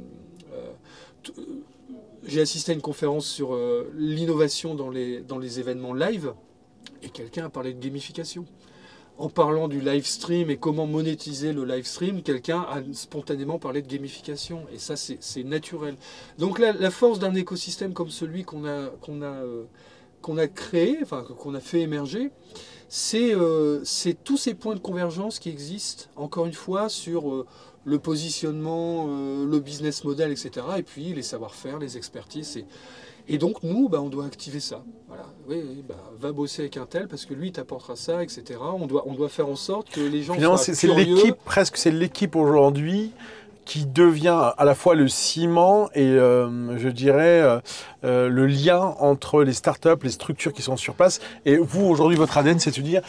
euh, 0.53 1.41
j'ai 2.25 2.41
assisté 2.41 2.73
à 2.73 2.75
une 2.75 2.81
conférence 2.81 3.25
sur 3.25 3.55
euh, 3.55 3.91
l'innovation 3.95 4.75
dans 4.75 4.91
les, 4.91 5.21
dans 5.21 5.39
les 5.39 5.59
événements 5.59 5.93
live. 5.93 6.33
Et 7.03 7.09
quelqu'un 7.09 7.45
a 7.45 7.49
parlé 7.49 7.73
de 7.73 7.79
gamification. 7.79 8.45
En 9.19 9.29
parlant 9.29 9.67
du 9.67 9.79
live 9.79 10.07
stream 10.07 10.49
et 10.49 10.57
comment 10.57 10.87
monétiser 10.87 11.53
le 11.53 11.65
live 11.65 11.85
stream, 11.85 12.23
quelqu'un 12.23 12.61
a 12.61 12.81
spontanément 12.93 13.59
parlé 13.59 13.83
de 13.83 13.87
gamification. 13.87 14.65
Et 14.73 14.79
ça, 14.79 14.95
c'est 14.95 15.43
naturel. 15.43 15.95
Donc 16.39 16.57
la, 16.57 16.89
force 16.89 17.19
d'un 17.19 17.35
écosystème 17.35 17.93
comme 17.93 18.09
celui 18.09 18.43
qu'on 18.43 18.65
a, 18.65 18.85
a, 18.87 19.23
euh, 19.23 19.65
a 20.37 20.47
créé, 20.47 20.97
enfin 21.03 21.23
qu'on 21.23 21.53
a 21.53 21.59
fait 21.59 21.81
émerger, 21.81 22.31
euh, 23.13 23.81
c'est 23.83 24.23
tous 24.23 24.37
ces 24.37 24.53
points 24.53 24.75
de 24.75 24.79
convergence 24.79 25.39
qui 25.39 25.49
existent, 25.49 26.05
encore 26.15 26.45
une 26.45 26.53
fois, 26.53 26.89
sur 26.89 27.29
euh, 27.29 27.45
le 27.85 27.99
positionnement, 27.99 29.07
le 29.07 29.59
business 29.59 30.03
model, 30.03 30.31
etc. 30.31 30.65
Et 30.77 30.83
puis 30.83 31.13
les 31.13 31.21
savoir-faire, 31.21 31.79
les 31.79 31.97
expertises. 31.97 32.63
Et 33.27 33.37
donc, 33.37 33.63
nous, 33.63 33.89
bah, 33.89 34.01
on 34.01 34.09
doit 34.09 34.25
activer 34.25 34.59
ça. 34.59 34.83
Voilà. 35.13 35.29
Oui, 35.47 35.83
bah, 35.87 35.95
va 36.19 36.31
bosser 36.31 36.61
avec 36.61 36.77
un 36.77 36.85
tel 36.85 37.07
parce 37.07 37.25
que 37.25 37.33
lui 37.33 37.51
t'apportera 37.51 37.95
ça, 37.95 38.23
etc. 38.23 38.59
On 38.61 38.87
doit, 38.87 39.03
on 39.05 39.13
doit 39.13 39.29
faire 39.29 39.47
en 39.47 39.55
sorte 39.55 39.89
que 39.89 39.99
les 39.99 40.23
gens 40.23 40.33
Finalement, 40.33 40.57
c'est 40.57 40.87
l'équipe, 40.87 41.35
presque 41.45 41.77
c'est 41.77 41.91
l'équipe 41.91 42.35
aujourd'hui 42.35 43.11
qui 43.65 43.85
devient 43.85 44.51
à 44.57 44.65
la 44.65 44.75
fois 44.75 44.95
le 44.95 45.07
ciment 45.07 45.89
et 45.93 46.05
euh, 46.05 46.77
je 46.77 46.89
dirais 46.89 47.41
euh, 47.41 47.59
euh, 48.03 48.29
le 48.29 48.47
lien 48.47 48.95
entre 48.99 49.43
les 49.43 49.53
startups, 49.53 50.03
les 50.03 50.09
structures 50.09 50.53
qui 50.53 50.61
sont 50.61 50.77
sur 50.77 50.95
place. 50.95 51.19
Et 51.45 51.57
vous, 51.57 51.85
aujourd'hui, 51.85 52.17
votre 52.17 52.37
ADN, 52.37 52.59
c'est 52.59 52.75
de 52.75 52.81
dire 52.81 53.01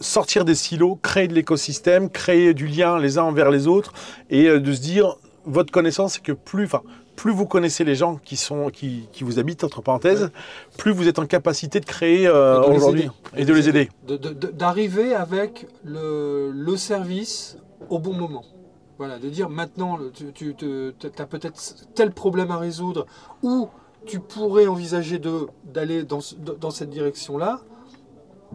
sortir 0.00 0.44
des 0.44 0.54
silos, 0.54 0.98
créer 1.02 1.28
de 1.28 1.34
l'écosystème, 1.34 2.10
créer 2.10 2.54
du 2.54 2.66
lien 2.66 2.98
les 2.98 3.18
uns 3.18 3.24
envers 3.24 3.50
les 3.50 3.66
autres 3.66 3.92
et 4.30 4.48
de 4.48 4.72
se 4.72 4.80
dire 4.80 5.16
votre 5.44 5.72
connaissance, 5.72 6.14
c'est 6.14 6.22
que 6.22 6.32
plus, 6.32 6.64
enfin, 6.64 6.82
plus 7.16 7.32
vous 7.32 7.46
connaissez 7.46 7.84
les 7.84 7.94
gens 7.94 8.16
qui, 8.16 8.36
sont, 8.36 8.70
qui, 8.70 9.08
qui 9.12 9.22
vous 9.24 9.38
habitent, 9.38 9.64
entre 9.64 9.82
parenthèses, 9.82 10.30
plus 10.78 10.92
vous 10.92 11.08
êtes 11.08 11.18
en 11.18 11.26
capacité 11.26 11.78
de 11.80 11.84
créer 11.84 12.26
euh, 12.26 12.62
aujourd'hui 12.62 13.08
et 13.36 13.44
de 13.44 13.52
les 13.52 13.68
aider. 13.68 13.88
De- 14.06 14.16
de- 14.16 14.30
de- 14.30 14.48
D'arriver 14.48 15.14
avec 15.14 15.66
le, 15.84 16.50
le 16.52 16.76
service 16.76 17.56
au 17.90 17.98
bon 17.98 18.14
moment. 18.14 18.44
Voilà, 18.98 19.18
de 19.18 19.28
dire 19.28 19.48
maintenant, 19.50 19.96
le- 19.96 20.10
tu, 20.10 20.54
as 21.18 21.26
peut-être 21.26 21.60
tel 21.94 22.12
problème 22.12 22.50
à 22.50 22.58
résoudre 22.58 23.06
ou 23.42 23.68
tu 24.06 24.18
pourrais 24.18 24.66
envisager 24.66 25.20
d'aller 25.64 26.02
dans, 26.04 26.20
dans 26.60 26.70
cette 26.70 26.90
direction-là. 26.90 27.60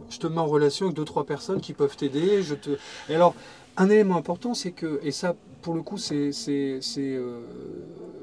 Je 0.09 0.17
te 0.19 0.27
mets 0.27 0.39
en 0.39 0.45
relation 0.45 0.87
avec 0.87 0.95
deux, 0.95 1.05
trois 1.05 1.25
personnes 1.25 1.61
qui 1.61 1.73
peuvent 1.73 1.95
t'aider. 1.95 2.43
Je 2.43 2.53
te... 2.55 2.71
Et 3.09 3.15
alors, 3.15 3.33
un 3.77 3.89
élément 3.89 4.17
important, 4.17 4.53
c'est 4.53 4.71
que, 4.71 4.99
et 5.03 5.11
ça, 5.11 5.35
pour 5.67 5.75
le 5.75 5.81
coup, 5.81 5.97
c'est 5.97 6.31
c'est- 6.31 6.77
c'est, 6.79 7.01
euh, 7.15 7.41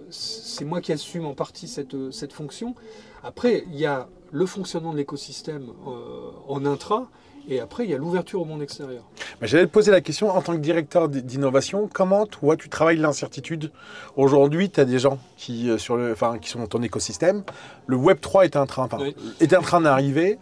c'est 0.09 0.65
moi 0.65 0.81
qui 0.81 0.93
assume 0.93 1.27
en 1.27 1.35
partie 1.35 1.69
cette, 1.69 1.95
cette 2.11 2.33
fonction. 2.33 2.75
Après, 3.23 3.65
il 3.71 3.79
y 3.79 3.85
a 3.85 4.09
le 4.33 4.47
fonctionnement 4.47 4.93
de 4.93 4.97
l'écosystème 4.97 5.67
euh, 5.87 6.31
en 6.49 6.65
intra, 6.65 7.07
et 7.47 7.61
après, 7.61 7.85
il 7.85 7.91
y 7.91 7.95
a 7.95 7.99
l'ouverture 7.99 8.41
au 8.41 8.47
monde 8.47 8.63
extérieur. 8.63 9.03
J'allais 9.43 9.67
te 9.67 9.71
poser 9.71 9.91
la 9.91 10.01
question, 10.01 10.31
en 10.31 10.41
tant 10.41 10.55
que 10.55 10.59
directeur 10.71 11.11
d'innovation, 11.11 11.87
comment 11.93 12.25
toi 12.25 12.57
tu 12.57 12.71
travailles 12.71 12.97
l'incertitude? 12.97 13.71
Aujourd'hui, 14.17 14.71
tu 14.71 14.81
as 14.81 14.87
des 14.87 14.99
gens 14.99 15.19
qui, 15.37 15.69
euh, 15.69 15.77
sur 15.77 15.99
le, 15.99 16.13
enfin, 16.13 16.39
qui 16.39 16.49
sont 16.49 16.61
dans 16.61 16.67
ton 16.67 16.83
écosystème. 16.83 17.43
Le 17.87 17.97
Web 17.97 18.21
3 18.23 18.47
est 18.47 18.57
en 18.57 18.65
train, 18.65 18.85
enfin, 18.85 18.97
Oui. 19.03 19.15
est 19.41 19.55
en 19.55 19.61
train 19.61 19.83
d'arriver. 19.83 20.39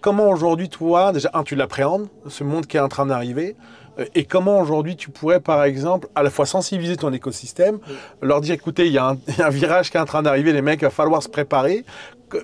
Comment 0.00 0.30
aujourd'hui, 0.30 0.70
toi, 0.70 1.12
déjà, 1.12 1.30
un, 1.34 1.42
tu 1.42 1.54
l'appréhendes, 1.54 2.08
ce 2.28 2.44
monde 2.44 2.64
qui 2.66 2.78
est 2.78 2.80
en 2.80 2.88
train 2.88 3.04
d'arriver? 3.04 3.56
Et 4.14 4.24
comment 4.24 4.60
aujourd'hui 4.60 4.96
tu 4.96 5.10
pourrais, 5.10 5.40
par 5.40 5.64
exemple, 5.64 6.08
à 6.14 6.22
la 6.22 6.30
fois 6.30 6.46
sensibiliser 6.46 6.96
ton 6.96 7.12
écosystème, 7.12 7.78
leur 8.22 8.40
dire, 8.40 8.54
écoutez, 8.54 8.86
il 8.86 8.92
y, 8.92 8.98
a 8.98 9.08
un- 9.10 9.18
il 9.28 9.38
y 9.38 9.42
a 9.42 9.46
un 9.46 9.50
virage 9.50 9.90
qui 9.90 9.96
est 9.96 10.00
en 10.00 10.04
train 10.04 10.22
d'arriver, 10.22 10.52
les 10.52 10.62
mecs, 10.62 10.80
il 10.82 10.84
va 10.84 10.90
falloir 10.90 11.22
se 11.22 11.28
préparer. 11.28 11.84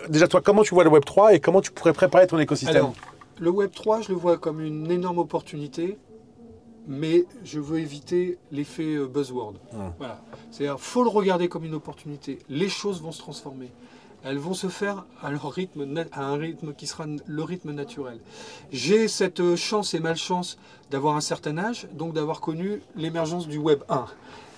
Déjà, 0.09 0.29
toi, 0.29 0.41
comment 0.41 0.63
tu 0.63 0.75
vois 0.75 0.85
le 0.85 0.91
Web 0.91 1.05
3 1.05 1.35
et 1.35 1.41
comment 1.41 1.61
tu 1.61 1.71
pourrais 1.73 1.93
préparer 1.93 2.27
ton 2.27 2.39
écosystème? 2.39 2.77
Alors, 2.77 2.95
le 3.41 3.51
Web 3.51 3.71
3, 3.75 4.03
je 4.03 4.09
le 4.11 4.15
vois 4.15 4.39
comme 4.39 4.61
une 4.61 4.91
énorme 4.91 5.19
opportunité, 5.19 5.99
mais 6.87 7.25
je 7.45 7.61
veux 7.61 7.79
éviter 7.81 8.39
l'effet 8.51 8.95
euh, 8.95 9.07
buzzword. 9.07 9.55
Hum. 9.73 9.93
Voilà. 9.99 10.21
C'est-à-dire, 10.51 10.79
faut 10.81 11.03
le 11.03 11.09
regarder 11.11 11.49
comme 11.49 11.65
une 11.65 11.75
opportunité. 11.75 12.39
Les 12.49 12.69
choses 12.69 13.03
vont 13.03 13.13
se 13.13 13.19
transformer. 13.21 13.71
Elles 14.25 14.39
vont 14.39 14.55
se 14.55 14.69
faire 14.69 15.05
à 15.23 15.31
leur 15.31 15.51
rythme, 15.51 15.85
na- 15.85 16.05
à 16.13 16.25
un 16.25 16.37
rythme 16.37 16.73
qui 16.75 16.87
sera 16.87 17.07
le 17.27 17.43
rythme 17.43 17.73
naturel. 17.73 18.19
J'ai 18.71 19.09
cette 19.09 19.41
euh, 19.41 19.57
chance 19.57 19.95
et 19.95 20.01
malchance 20.01 20.59
d'avoir 20.91 21.17
un 21.17 21.21
certain 21.21 21.59
âge, 21.59 21.89
donc 21.95 22.13
d'avoir 22.15 22.41
connu 22.41 22.81
l'émergence 22.97 23.49
du 23.49 23.59
Web 23.59 23.81
1. 23.89 24.07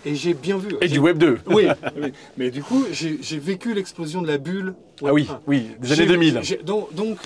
Et 0.07 0.15
j'ai 0.17 0.35
bien 0.35 0.59
vu. 0.59 0.77
Et 0.83 0.89
du 0.89 0.99
Web 0.99 1.17
2 1.17 1.39
Oui, 1.47 1.67
oui. 1.97 2.13
mais 2.37 2.51
du 2.51 2.63
coup, 2.63 2.85
j'ai 2.93 3.39
vécu 3.39 3.73
l'explosion 3.73 4.21
de 4.21 4.27
la 4.27 4.37
bulle. 4.37 4.75
Web 5.01 5.07
Ah 5.07 5.13
oui, 5.15 5.27
1. 5.31 5.41
oui, 5.47 5.67
des 5.81 5.93
années 5.93 6.07
2000. 6.07 6.41
j'ai- 6.43 6.59
donc, 6.59 6.93
donc, 6.95 7.17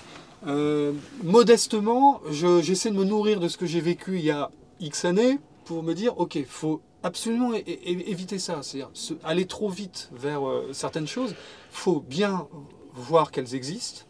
euh, 0.47 0.93
modestement, 1.25 2.21
je- 2.31 2.61
j'essaie 2.63 2.91
de 2.91 2.97
me 2.97 3.05
nourrir 3.05 3.41
de 3.41 3.49
ce 3.49 3.57
que 3.57 3.67
j'ai 3.67 3.81
vécu 3.81 4.19
il 4.19 4.25
y 4.25 4.31
a 4.31 4.51
X 4.81 5.05
années 5.05 5.39
pour 5.65 5.83
me 5.83 5.93
dire, 5.95 6.19
ok, 6.21 6.39
faut 6.49 6.81
absolument 7.03 7.53
éviter 7.55 8.39
ça. 8.39 8.63
C'est-à-dire 8.63 8.91
aller 9.25 9.47
trop 9.47 9.69
vite 9.69 10.11
vers 10.13 10.47
euh, 10.47 10.71
certaines 10.73 11.07
choses. 11.07 11.35
faut 11.71 12.01
bien 12.01 12.49
voir 12.95 13.31
qu'elles 13.31 13.55
existent. 13.55 14.05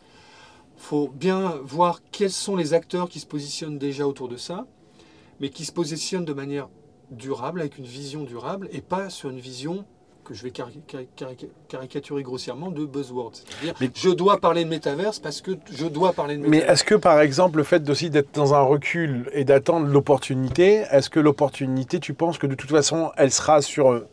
faut 0.77 1.09
bien 1.09 1.59
voir 1.63 2.01
quels 2.13 2.31
sont 2.31 2.57
les 2.57 2.73
acteurs 2.73 3.09
qui 3.09 3.21
se 3.21 3.27
positionnent 3.27 3.79
déjà 3.79 4.07
autour 4.07 4.29
de 4.29 4.37
ça, 4.37 4.67
mais 5.41 5.51
qui 5.51 5.65
se 5.65 5.73
positionnent 5.73 6.25
de 6.25 6.33
manière 6.33 6.69
durable, 7.11 7.61
avec 7.61 7.79
une 7.79 7.85
vision 7.85 8.25
durable, 8.25 8.69
et 8.73 8.81
pas 8.81 9.11
sur 9.11 9.31
une 9.31 9.41
vision 9.41 9.85
que 10.29 10.35
je 10.35 10.43
vais 10.43 10.51
cari- 10.51 10.81
cari- 10.87 11.09
cari- 11.17 11.37
caricaturer 11.69 12.23
grossièrement 12.23 12.71
de 12.71 12.85
buzzword. 12.85 13.33
C'est-à-dire, 13.35 13.75
Mais- 13.81 13.91
je 13.95 14.11
dois 14.11 14.39
parler 14.39 14.65
de 14.65 14.69
métaverse 14.69 15.19
parce 15.19 15.41
que 15.41 15.53
je 15.73 15.87
dois 15.87 16.13
parler 16.13 16.37
de 16.37 16.43
Mais 16.43 16.49
métaverse. 16.49 16.73
est-ce 16.81 16.85
que, 16.85 16.95
par 16.97 17.21
exemple, 17.21 17.57
le 17.57 17.65
fait 17.65 17.89
aussi 17.89 18.11
d'être 18.11 18.35
dans 18.35 18.53
un 18.55 18.61
recul 18.61 19.31
et 19.33 19.45
d'attendre 19.45 19.87
l'opportunité, 19.87 20.85
est-ce 20.91 21.09
que 21.09 21.19
l'opportunité, 21.19 21.99
tu 21.99 22.13
penses 22.13 22.37
que 22.37 22.47
de 22.47 22.55
toute 22.55 22.71
façon, 22.71 23.11
elle 23.17 23.31
sera 23.33 23.63
sur 23.63 23.91
euh, 23.91 24.07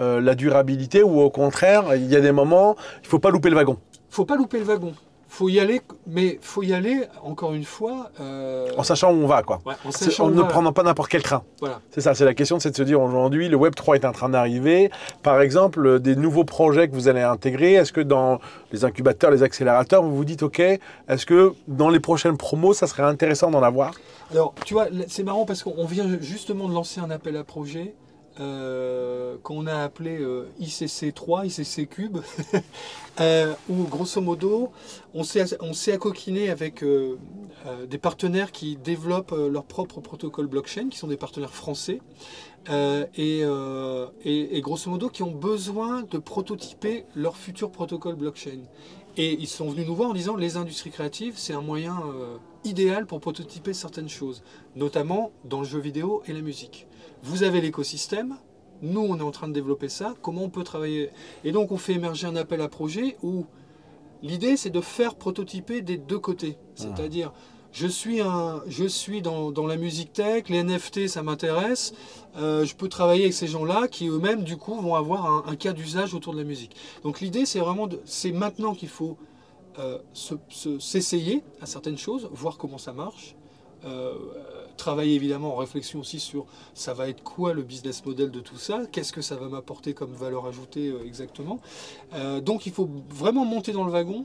euh, 0.00 0.20
la 0.20 0.34
durabilité 0.34 1.02
ou 1.04 1.20
au 1.20 1.30
contraire, 1.30 1.94
il 1.94 2.06
y 2.06 2.16
a 2.16 2.20
des 2.20 2.32
moments, 2.32 2.74
il 3.02 3.06
faut 3.06 3.18
pas 3.20 3.30
louper 3.30 3.50
le 3.50 3.56
wagon? 3.56 3.76
Faut 4.08 4.24
pas 4.24 4.34
louper 4.36 4.58
le 4.58 4.64
wagon. 4.64 4.92
Faut 5.32 5.48
y 5.48 5.60
aller, 5.60 5.80
mais 6.08 6.38
faut 6.42 6.62
y 6.64 6.74
aller, 6.74 7.02
encore 7.22 7.54
une 7.54 7.64
fois... 7.64 8.10
euh, 8.20 8.68
En 8.76 8.82
sachant 8.82 9.12
où 9.12 9.22
on 9.22 9.26
va, 9.28 9.42
quoi. 9.44 9.60
ouais, 9.64 9.74
en 9.86 9.90
sachant 9.92 10.28
ne 10.28 10.42
va- 10.42 10.48
prenant 10.48 10.72
pas 10.72 10.82
n'importe 10.82 11.08
quel 11.08 11.22
train. 11.22 11.42
Voilà. 11.60 11.80
C'est 11.92 12.00
ça, 12.00 12.14
c'est 12.14 12.24
la 12.24 12.34
question, 12.34 12.58
c'est 12.58 12.72
de 12.72 12.76
se 12.76 12.82
dire 12.82 13.00
aujourd'hui, 13.00 13.48
le 13.48 13.56
Web 13.56 13.74
3 13.76 13.94
est 13.94 14.04
en 14.04 14.12
train 14.12 14.28
d'arriver. 14.28 14.90
Par 15.22 15.40
exemple, 15.40 15.86
euh, 15.86 15.98
des 16.00 16.16
nouveaux 16.16 16.44
projets 16.44 16.88
que 16.88 16.94
vous 16.94 17.06
allez 17.08 17.20
intégrer, 17.22 17.74
est-ce 17.74 17.92
que 17.92 18.00
dans 18.00 18.40
les 18.72 18.84
incubateurs, 18.84 19.30
les 19.30 19.42
accélérateurs, 19.44 20.02
vous 20.02 20.16
vous 20.16 20.24
dites, 20.24 20.42
OK, 20.42 20.58
est-ce 20.58 21.24
que 21.26 21.54
dans 21.68 21.88
les 21.90 22.00
prochaines 22.00 22.36
promos, 22.36 22.74
ça 22.74 22.86
serait 22.88 23.04
intéressant 23.04 23.50
d'en 23.52 23.62
avoir? 23.62 23.92
Alors, 24.32 24.52
tu 24.64 24.74
vois, 24.74 24.86
c'est 25.06 25.22
marrant 25.22 25.44
parce 25.46 25.62
qu'on 25.62 25.86
vient 25.86 26.06
justement 26.20 26.68
de 26.68 26.74
lancer 26.74 27.00
un 27.00 27.10
appel 27.10 27.36
à 27.36 27.44
projet 27.44 27.94
euh, 28.38 29.36
qu'on 29.42 29.66
a 29.66 29.74
appelé 29.82 30.18
euh, 30.20 30.46
ICC3, 30.60 31.46
ICC 31.46 31.88
Cube, 31.88 32.18
euh, 33.20 33.54
où 33.68 33.84
grosso 33.84 34.20
modo, 34.20 34.70
on 35.14 35.22
s'est 35.24 35.92
accoquiné 35.92 36.50
avec 36.50 36.82
euh, 36.82 37.18
euh, 37.66 37.86
des 37.86 37.98
partenaires 37.98 38.52
qui 38.52 38.76
développent 38.76 39.32
euh, 39.32 39.48
leur 39.50 39.64
propre 39.64 40.00
protocole 40.00 40.46
blockchain, 40.46 40.88
qui 40.90 40.98
sont 40.98 41.08
des 41.08 41.16
partenaires 41.16 41.54
français, 41.54 42.00
euh, 42.68 43.06
et, 43.16 43.40
euh, 43.42 44.06
et- 44.24 44.56
et 44.56 44.60
grosso 44.60 44.90
modo 44.90 45.08
qui 45.08 45.22
ont 45.22 45.32
besoin 45.32 46.02
de 46.02 46.18
prototyper 46.18 47.04
leur 47.14 47.36
futur 47.36 47.70
protocole 47.70 48.14
blockchain. 48.14 48.60
Et 49.16 49.32
ils 49.40 49.48
sont 49.48 49.68
venus 49.70 49.86
nous 49.88 49.94
voir 49.96 50.10
en 50.10 50.14
disant 50.14 50.36
les 50.36 50.56
industries 50.56 50.90
créatives, 50.90 51.34
c'est 51.36 51.52
un 51.52 51.62
moyen 51.62 52.00
euh, 52.06 52.36
idéal 52.64 53.06
pour 53.06 53.20
prototyper 53.20 53.72
certaines 53.74 54.08
choses, 54.08 54.42
notamment 54.76 55.32
dans 55.44 55.58
le 55.60 55.66
jeu 55.66 55.80
vidéo 55.80 56.22
et 56.28 56.32
la 56.32 56.42
musique. 56.42 56.86
Vous 57.22 57.42
avez 57.42 57.60
l'écosystème, 57.60 58.36
nous 58.82 59.00
on 59.00 59.18
est 59.18 59.22
en 59.22 59.30
train 59.30 59.48
de 59.48 59.52
développer 59.52 59.88
ça, 59.88 60.14
comment 60.22 60.42
on 60.44 60.50
peut 60.50 60.64
travailler? 60.64 61.10
Et 61.44 61.52
donc 61.52 61.70
on 61.72 61.76
fait 61.76 61.92
émerger 61.94 62.26
un 62.26 62.36
appel 62.36 62.60
à 62.60 62.68
projet 62.68 63.16
où 63.22 63.44
l'idée 64.22 64.56
c'est 64.56 64.70
de 64.70 64.80
faire 64.80 65.14
prototyper 65.14 65.82
des 65.82 65.96
deux 65.98 66.18
côtés. 66.18 66.56
C'est-à-dire, 66.74 67.32
je 67.72 67.86
suis, 67.86 68.20
un, 68.20 68.62
je 68.66 68.84
suis 68.84 69.22
dans, 69.22 69.52
dans 69.52 69.66
la 69.66 69.76
musique 69.76 70.12
tech, 70.12 70.48
les 70.48 70.62
NFT 70.64 71.06
ça 71.08 71.22
m'intéresse, 71.22 71.92
euh, 72.36 72.64
je 72.64 72.74
peux 72.74 72.88
travailler 72.88 73.22
avec 73.24 73.34
ces 73.34 73.46
gens-là 73.46 73.86
qui 73.86 74.08
eux-mêmes 74.08 74.42
du 74.42 74.56
coup 74.56 74.74
vont 74.74 74.94
avoir 74.96 75.26
un, 75.26 75.44
un 75.46 75.56
cas 75.56 75.72
d'usage 75.72 76.14
autour 76.14 76.32
de 76.32 76.38
la 76.38 76.44
musique. 76.44 76.74
Donc 77.04 77.20
l'idée 77.20 77.44
c'est 77.46 77.60
vraiment, 77.60 77.88
c'est 78.06 78.32
maintenant 78.32 78.74
qu'il 78.74 78.88
faut 78.88 79.16
euh, 79.78 79.98
se- 80.14 80.34
se- 80.48 80.78
s'essayer 80.80 81.44
à 81.60 81.66
certaines 81.66 81.96
choses, 81.98 82.28
voir 82.32 82.56
comment 82.58 82.78
ça 82.78 82.92
marche. 82.92 83.36
Euh, 83.84 84.14
travailler 84.76 85.14
évidemment 85.14 85.52
en 85.54 85.56
réflexion 85.56 86.00
aussi 86.00 86.20
sur 86.20 86.46
ça 86.74 86.94
va 86.94 87.08
être 87.08 87.22
quoi 87.22 87.52
le 87.54 87.62
business 87.62 88.04
model 88.04 88.30
de 88.30 88.40
tout 88.40 88.56
ça, 88.56 88.82
qu'est-ce 88.92 89.12
que 89.12 89.20
ça 89.22 89.36
va 89.36 89.48
m'apporter 89.48 89.94
comme 89.94 90.12
valeur 90.12 90.46
ajoutée 90.46 90.88
euh, 90.88 91.04
exactement. 91.04 91.60
Euh, 92.14 92.40
donc 92.40 92.66
il 92.66 92.72
faut 92.72 92.88
vraiment 93.10 93.44
monter 93.44 93.72
dans 93.72 93.84
le 93.84 93.92
wagon, 93.92 94.24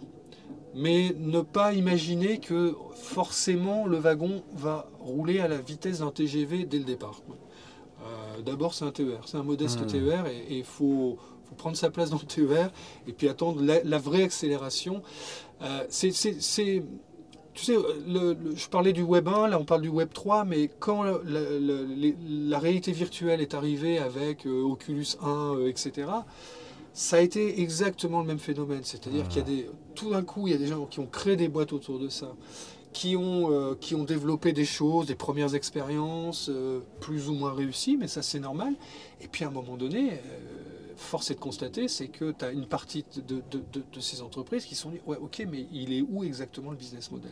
mais 0.74 1.14
ne 1.18 1.42
pas 1.42 1.74
imaginer 1.74 2.40
que 2.40 2.76
forcément 2.96 3.86
le 3.86 3.98
wagon 3.98 4.44
va 4.56 4.90
rouler 5.00 5.40
à 5.40 5.48
la 5.48 5.58
vitesse 5.58 6.00
d'un 6.00 6.12
TGV 6.12 6.66
dès 6.66 6.80
le 6.80 6.84
départ. 6.86 7.22
Euh, 8.02 8.42
D'abord 8.42 8.74
c'est 8.74 8.86
un 8.86 8.92
TER, 8.92 9.20
c'est 9.26 9.38
un 9.38 9.44
modeste 9.44 9.82
Hmm. 9.82 9.88
TER 9.88 10.28
et 10.28 10.58
il 10.58 10.64
faut, 10.64 11.18
faut 11.46 11.56
prendre 11.56 11.78
sa 11.78 11.90
place 11.90 12.10
dans 12.10 12.20
le 12.20 12.26
TER 12.28 12.72
et 13.08 13.14
puis 13.14 13.28
attendre 13.30 13.62
la, 13.62 13.84
la 13.84 13.98
vraie 13.98 14.24
accélération. 14.24 15.02
Euh, 15.62 15.86
c'est- 15.90 16.84
tu 17.56 17.64
sais, 17.66 17.76
le- 18.08 18.38
je 18.56 18.68
parlais 18.70 18.94
du 18.94 19.02
Web 19.02 19.28
1, 19.28 19.48
là 19.48 19.58
on 19.60 19.66
parle 19.66 19.82
du 19.82 19.90
Web 19.90 20.10
3, 20.14 20.44
mais 20.46 20.70
quand 20.80 21.04
la 21.26 22.60
réalité 22.60 22.92
virtuelle 22.92 23.42
est 23.42 23.54
arrivée 23.54 23.98
avec 23.98 24.46
euh, 24.46 24.62
Oculus 24.64 25.16
1, 25.22 25.56
euh, 25.58 25.68
etc., 25.70 26.08
ça 26.94 27.18
a 27.18 27.20
été 27.20 27.62
exactement 27.62 28.22
le 28.22 28.28
même 28.28 28.40
phénomène. 28.40 28.82
C'est-à-dire 28.84 29.28
qu'il 29.28 29.38
y 29.40 29.42
a 29.42 29.44
des, 29.48 29.70
tout 29.96 30.12
d'un 30.12 30.22
coup, 30.24 30.48
il 30.48 30.52
y 30.52 30.54
a 30.54 30.58
des 30.58 30.68
gens 30.68 30.86
qui 30.86 31.00
ont 31.00 31.08
créé 31.08 31.36
des 31.36 31.50
boîtes 31.50 31.74
autour 31.74 32.00
de 32.00 32.08
ça, 32.08 32.34
qui 32.94 33.18
ont, 33.18 33.52
euh, 33.52 33.76
qui 33.76 33.96
ont 33.96 34.06
développé 34.06 34.54
des 34.54 34.64
choses, 34.64 35.08
des 35.08 35.16
premières 35.16 35.56
expériences, 35.56 36.50
euh, 36.50 36.80
plus 37.02 37.28
ou 37.30 37.34
moins 37.34 37.54
réussies, 37.54 37.98
mais 37.98 38.08
ça 38.08 38.22
c'est 38.22 38.40
normal. 38.40 38.74
Et 39.22 39.28
puis 39.28 39.44
à 39.44 39.50
un 39.50 39.52
moment 39.52 39.76
donné, 39.76 40.12
euh, 40.14 40.55
force 40.98 41.32
est 41.32 41.36
de 41.36 41.40
constater, 41.40 41.88
c'est 41.88 42.08
que 42.08 42.32
tu 42.32 42.46
as 42.46 42.52
une 42.52 42.66
partie 42.66 43.06
de, 43.16 43.22
de- 43.22 43.64
de- 43.74 43.84
de 43.94 44.00
ces 44.00 44.22
entreprises 44.22 44.66
qui 44.66 44.76
sont 44.76 44.90
dit, 44.90 45.00
ouais, 45.06 45.18
ok, 45.22 45.46
mais 45.50 45.66
il 45.72 45.94
est 45.94 46.02
où 46.10 46.24
exactement 46.24 46.72
le 46.72 46.78
business 46.78 47.12
model? 47.12 47.32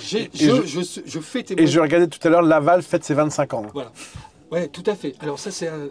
Je, 0.00 0.18
je- 0.34 0.66
je, 0.66 1.00
je 1.06 1.20
fais 1.20 1.42
tes 1.42 1.60
Et 1.60 1.66
je 1.66 1.78
regardais 1.80 2.08
tout 2.08 2.18
à 2.26 2.30
l'heure, 2.30 2.42
Laval 2.42 2.82
fête 2.82 3.04
ses 3.04 3.14
25 3.14 3.54
ans. 3.54 3.66
voilà. 3.72 3.92
Ouais, 4.50 4.66
tout 4.66 4.82
à 4.86 4.96
fait. 4.96 5.14
Alors 5.20 5.38
ça, 5.38 5.52
c'est, 5.52 5.68
un- 5.68 5.88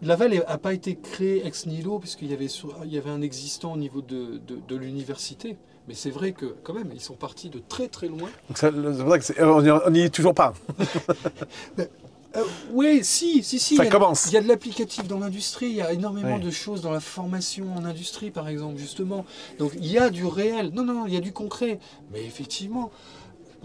Laval 0.00 0.32
n'a 0.32 0.58
pas 0.58 0.72
été 0.72 0.94
créé 0.94 1.44
ex 1.44 1.66
nihilo 1.66 1.98
puisqu'il 1.98 2.30
y 2.30 2.34
avait, 2.34 2.46
il 2.84 2.92
y 2.92 2.98
avait 2.98 3.10
un 3.10 3.20
existant 3.20 3.72
au 3.72 3.76
niveau 3.76 4.00
de, 4.00 4.40
de, 4.46 4.58
de 4.68 4.76
l'université. 4.76 5.56
Mais 5.88 5.94
c'est 5.94 6.10
vrai 6.10 6.30
que 6.30 6.54
quand 6.62 6.74
même, 6.74 6.90
ils 6.94 7.00
sont 7.00 7.14
partis 7.16 7.50
de 7.50 7.58
très 7.58 7.88
très 7.88 8.06
loin. 8.06 8.30
Donc 8.48 8.56
ça, 8.58 8.70
c'est 8.70 9.34
ça 9.34 9.36
que 9.36 9.42
on 9.86 9.90
n'y 9.90 10.02
est 10.02 10.14
toujours 10.14 10.34
pas. 10.34 10.54
Euh, 12.36 12.44
oui, 12.72 13.00
si, 13.04 13.42
si, 13.42 13.58
si. 13.58 13.76
Ça 13.76 13.82
il 13.82 13.86
y 13.86 13.88
a- 13.88 13.92
commence. 13.92 14.26
Il 14.28 14.32
y 14.32 14.36
a 14.36 14.40
de 14.40 14.48
l'applicatif 14.48 15.06
dans 15.06 15.18
l'industrie, 15.18 15.66
il 15.66 15.76
y 15.76 15.82
a 15.82 15.92
énormément 15.92 16.38
de 16.38 16.50
choses 16.50 16.80
dans 16.80 16.90
la 16.90 17.00
formation 17.00 17.74
en 17.76 17.84
industrie, 17.84 18.30
par 18.30 18.48
exemple, 18.48 18.78
justement. 18.78 19.24
Donc 19.58 19.72
il 19.76 19.86
y 19.86 19.98
a 19.98 20.08
du 20.10 20.24
réel. 20.24 20.70
Non, 20.72 20.84
non, 20.84 21.06
il 21.06 21.12
y 21.12 21.16
a 21.16 21.20
du 21.20 21.32
concret. 21.32 21.78
Mais 22.12 22.24
effectivement, 22.24 22.90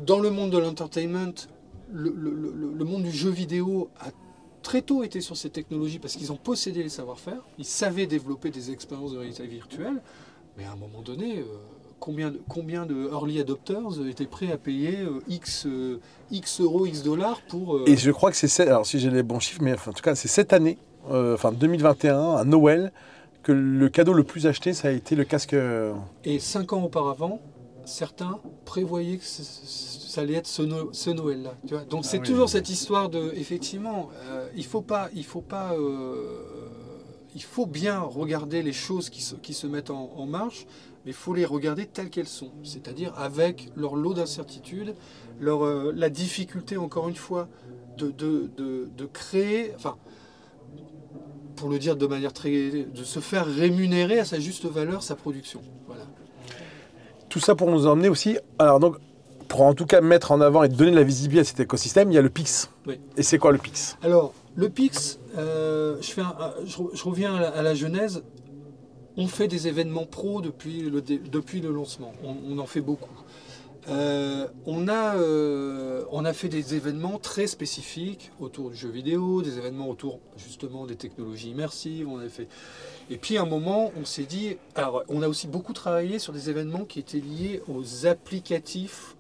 dans 0.06 0.19
le 0.19 0.30
monde 0.32 0.51
de 0.51 0.58
l'entertainment, 0.58 1.34
le, 1.91 2.10
le- 2.15 2.32
le- 2.32 2.73
le 2.77 2.86
monde 2.86 3.03
du 3.03 3.12
jeu 3.12 3.30
vidéo 3.30 3.89
a 3.99 4.08
très 4.63 4.82
tôt 4.82 5.03
été 5.03 5.21
sur 5.21 5.38
ces 5.38 5.49
technologies 5.49 5.99
parce 5.99 6.15
qu'ils 6.17 6.32
ont 6.34 6.36
possédé 6.38 6.84
les 6.84 6.89
savoir-faire, 6.89 7.41
ils 7.58 7.63
savaient 7.65 8.06
développer 8.08 8.49
des 8.49 8.71
expériences 8.71 9.13
de 9.13 9.17
réalité 9.17 9.47
virtuelle, 9.47 10.01
mais 10.58 10.65
à 10.65 10.73
un 10.73 10.75
moment 10.75 11.01
donné, 11.01 11.39
euh, 11.39 11.45
combien, 11.99 12.29
de, 12.31 12.39
combien 12.47 12.86
de 12.86 13.10
early 13.12 13.39
adopters 13.39 14.05
étaient 14.10 14.25
prêts 14.25 14.51
à 14.51 14.57
payer 14.57 14.99
euh, 15.01 15.19
X, 15.27 15.65
euh, 15.65 15.99
X 16.31 16.62
euros, 16.62 16.86
X 16.86 17.03
dollars 17.03 17.41
pour... 17.47 17.75
euh, 17.77 17.83
Et 17.88 17.97
je 17.97 18.12
crois 18.12 18.31
que 18.31 18.38
c'est, 18.38 18.47
cette- 18.47 18.67
alors 18.67 18.86
si 18.86 18.99
j'ai 18.99 19.10
les 19.10 19.23
bons 19.23 19.39
chiffres, 19.39 19.62
mais 19.62 19.73
enfin, 19.73 19.91
en 19.91 19.93
tout 19.93 20.03
cas, 20.03 20.15
c'est 20.15 20.27
cette 20.27 20.53
année, 20.53 20.77
euh, 21.12 21.33
enfin 21.33 21.51
2021, 21.51 22.36
à 22.36 22.43
Noël, 22.43 22.91
que 23.43 23.51
le 23.51 23.89
cadeau 23.89 24.13
le 24.13 24.23
plus 24.23 24.45
acheté, 24.47 24.73
ça 24.73 24.89
a 24.89 24.91
été 24.91 25.15
le 25.15 25.23
casque. 25.23 25.53
euh, 25.53 25.93
Et 26.23 26.39
cinq 26.39 26.73
ans 26.73 26.83
auparavant, 26.83 27.39
certains 27.86 28.39
prévoyaient 28.65 29.17
que 29.17 29.23
ça 29.25 30.21
allait 30.21 30.33
être 30.33 30.47
ce, 30.47 30.62
No- 30.63 30.89
ce 30.91 31.10
Noël-là. 31.12 31.53
Donc 31.89 32.05
c'est 32.05 32.17
Ah 32.17 32.21
oui. 32.21 32.27
toujours 32.27 32.49
cette 32.49 32.69
histoire 32.69 33.07
de, 33.10 33.31
effectivement, 33.36 34.10
euh, 34.29 34.47
il 34.55 34.65
faut 34.65 34.81
pas, 34.81 35.10
il 35.15 35.23
faut 35.23 35.41
pas, 35.41 35.73
euh, 35.73 36.25
il 37.36 37.43
faut 37.43 37.65
bien 37.67 37.99
regarder 37.99 38.63
les 38.63 38.73
choses 38.73 39.10
qui 39.10 39.21
se, 39.21 39.36
qui 39.36 39.53
se 39.53 39.67
mettent 39.67 39.91
en, 39.91 40.12
en 40.17 40.25
marche, 40.25 40.65
mais 41.08 41.12
il 41.13 41.15
faut 41.15 41.34
les 41.34 41.46
regarder 41.46 41.86
telles 41.86 42.10
qu'elles 42.10 42.28
sont, 42.28 42.52
c'est-à-dire 42.65 43.13
avec 43.15 43.72
leur 43.78 43.96
lot 43.96 44.13
d'incertitudes, 44.13 44.93
leur 45.39 45.63
euh, 45.63 45.93
la 45.96 46.10
difficulté 46.10 46.76
encore 46.76 47.08
une 47.08 47.15
fois 47.15 47.48
de, 47.98 48.12
de, 48.12 48.52
de, 48.58 48.89
de 48.96 49.06
créer, 49.06 49.72
enfin 49.78 49.96
pour 51.56 51.70
le 51.70 51.80
dire 51.80 51.96
de 51.96 52.06
manière 52.08 52.34
très, 52.34 52.50
de 52.93 53.04
se 53.06 53.22
faire 53.22 53.46
rémunérer 53.46 54.20
à 54.20 54.26
sa 54.26 54.38
juste 54.38 54.65
valeur 54.65 55.02
sa 55.02 55.15
production. 55.15 55.62
Voilà. 55.88 56.04
Tout 57.30 57.39
ça 57.39 57.56
pour 57.56 57.72
nous 57.72 57.88
emmener 57.88 58.10
aussi. 58.10 58.38
Alors 58.60 58.82
donc, 58.82 58.98
pour 59.48 59.62
en 59.62 59.74
tout 59.74 59.86
cas 59.86 60.02
mettre 60.02 60.34
en 60.34 60.41
avant 60.41 60.63
et 60.63 60.67
donner 60.67 60.91
de 60.91 60.98
la 60.98 61.04
visibilité 61.04 61.39
à 61.39 61.46
cet 61.46 61.62
écosystème, 61.62 62.12
il 62.12 62.15
y 62.15 62.17
a 62.17 62.22
le 62.22 62.30
Pix. 62.30 62.70
Oui. 62.86 63.00
Et 63.15 63.24
c'est 63.24 63.38
quoi 63.38 63.54
le 63.54 63.60
Pix? 63.60 63.98
Alors, 64.04 64.34
le 64.56 64.67
Pix, 64.67 65.20
euh, 65.38 65.96
je, 66.02 66.12
fais 66.12 66.22
un- 66.22 66.36
je, 66.65 66.78
re- 66.78 66.89
je 66.93 67.04
reviens 67.06 67.34
à 67.34 67.39
la, 67.39 67.48
à 67.48 67.62
la 67.62 67.76
genèse. 67.76 68.24
On 69.17 69.27
fait 69.27 69.47
des 69.47 69.67
événements 69.67 70.06
pro 70.06 70.41
depuis 70.41 70.82
le, 70.82 71.71
lancement. 71.71 72.13
On, 72.23 72.60
en 72.60 72.65
fait 72.67 72.82
beaucoup. 72.82 73.10
Euh, 73.89 74.47
on, 74.65 74.88
a, 74.88 75.15
euh, 75.15 76.03
on 76.12 76.23
a 76.23 76.34
fait 76.34 76.49
des 76.49 76.75
événements 76.75 77.17
très 77.17 77.47
spécifiques 77.47 78.32
autour 78.39 78.69
du 78.69 78.75
jeu 78.75 78.89
vidéo, 78.89 79.41
des 79.41 79.58
événements 79.58 79.89
autour 79.89 80.19
justement 80.36 80.86
des 80.86 80.97
technologies 80.97 81.49
immersives. 81.49 82.08
On 82.08 82.19
a. 82.19 82.25
Et 83.10 83.17
puis 83.17 83.38
à 83.38 83.41
un 83.41 83.45
moment, 83.45 83.91
on 83.99 84.06
s'est 84.06 84.25
dit. 84.25 84.58
Alors, 84.75 85.03
on 85.08 85.21
a 85.23 85.27
aussi 85.27 85.47
beaucoup 85.47 85.73
travaillé 85.73 86.19
sur 86.19 86.32
des 86.34 86.49
événements 86.51 86.86
qui 86.86 86.99
étaient 86.99 87.19
liés 87.19 87.63
aux 87.67 88.06
applicatifs 88.06 89.15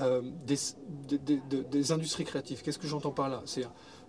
euh, 0.00 0.22
des 0.46 1.92
industries 1.92 2.24
créatives. 2.24 2.62
Qu'est-ce 2.62 2.78
que 2.78 2.86
j'entends 2.86 3.10
par 3.10 3.28
là? 3.28 3.42
C'est 3.44 3.66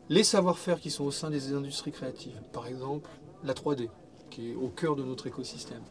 les 0.07 0.23
savoir-faire 0.23 0.79
qui 0.79 0.91
sont 0.91 1.03
au 1.03 1.11
sein 1.11 1.29
des 1.29 1.53
industries 1.53 1.91
créatives. 1.91 2.39
Par 2.53 2.67
exemple, 2.67 3.09
la 3.43 3.53
3D, 3.53 3.89
qui 4.33 4.51
est 4.51 4.55
au 4.55 4.67
cœur 4.67 4.95
de 4.95 5.03
notre 5.03 5.27
écosystème. 5.27 5.81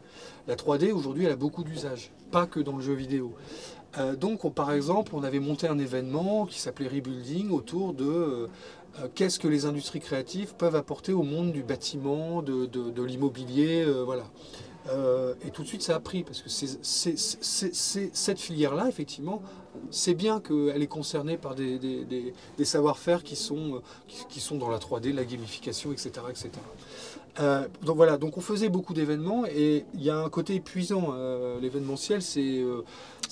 La 0.47 0.55
3D, 0.55 0.91
aujourd'hui, 0.91 1.25
elle 1.25 1.31
a 1.31 1.37
beaucoup 1.37 1.63
d'usages, 1.63 2.11
pas 2.31 2.45
que 2.45 2.59
dans 2.59 2.75
le 2.75 2.81
jeu 2.83 2.93
vidéo. 2.93 3.33
Euh, 3.97 4.15
donc, 4.15 4.43
on- 4.43 4.51
par 4.51 4.71
exemple, 4.71 5.13
on 5.15 5.23
avait 5.23 5.39
monté 5.39 5.67
un 5.67 5.77
événement 5.79 6.45
qui 6.45 6.59
s'appelait 6.59 6.87
Rebuilding 6.87 7.51
autour 7.51 7.93
de 7.93 8.05
euh, 8.05 8.47
euh, 8.99 9.07
qu'est-ce 9.15 9.39
que 9.39 9.47
les 9.47 9.65
industries 9.65 10.01
créatives 10.01 10.55
peuvent 10.55 10.75
apporter 10.75 11.13
au 11.13 11.23
monde 11.23 11.51
du 11.51 11.63
bâtiment, 11.63 12.41
de, 12.41 13.03
l'immobilier, 13.03 13.85
voilà. 14.05 14.25
Et 15.45 15.49
tout 15.51 15.63
de 15.63 15.67
suite, 15.67 15.81
ça 15.81 15.95
a 15.95 15.99
pris, 15.99 16.23
parce 16.23 16.41
que 16.41 16.49
cette 16.49 18.39
filière-là, 18.39 18.89
effectivement, 18.89 19.41
c'est 19.89 20.13
bien 20.13 20.41
qu'elle 20.41 20.81
est 20.81 20.87
concernée 20.87 21.37
par 21.37 21.55
des, 21.55 22.33
savoir-faire 22.63 23.23
qui 23.23 23.35
sont, 23.35 23.81
qui 24.29 24.41
sont 24.41 24.57
dans 24.57 24.69
la 24.69 24.79
3D, 24.79 25.13
la 25.13 25.23
gamification, 25.25 25.91
etc. 25.93 26.11
etc. 26.29 26.49
Euh, 27.39 27.67
donc 27.83 27.95
voilà, 27.95 28.17
donc 28.17 28.37
on 28.37 28.41
faisait 28.41 28.69
beaucoup 28.69 28.93
d'événements 28.93 29.43
et 29.47 29.85
il 29.95 30.03
y 30.03 30.09
a 30.11 30.17
un 30.17 30.29
côté 30.29 30.55
épuisant. 30.55 31.13
euh, 31.15 31.59
L'événementiel, 31.59 32.21
c'est 32.21 32.59
euh, 32.59 32.83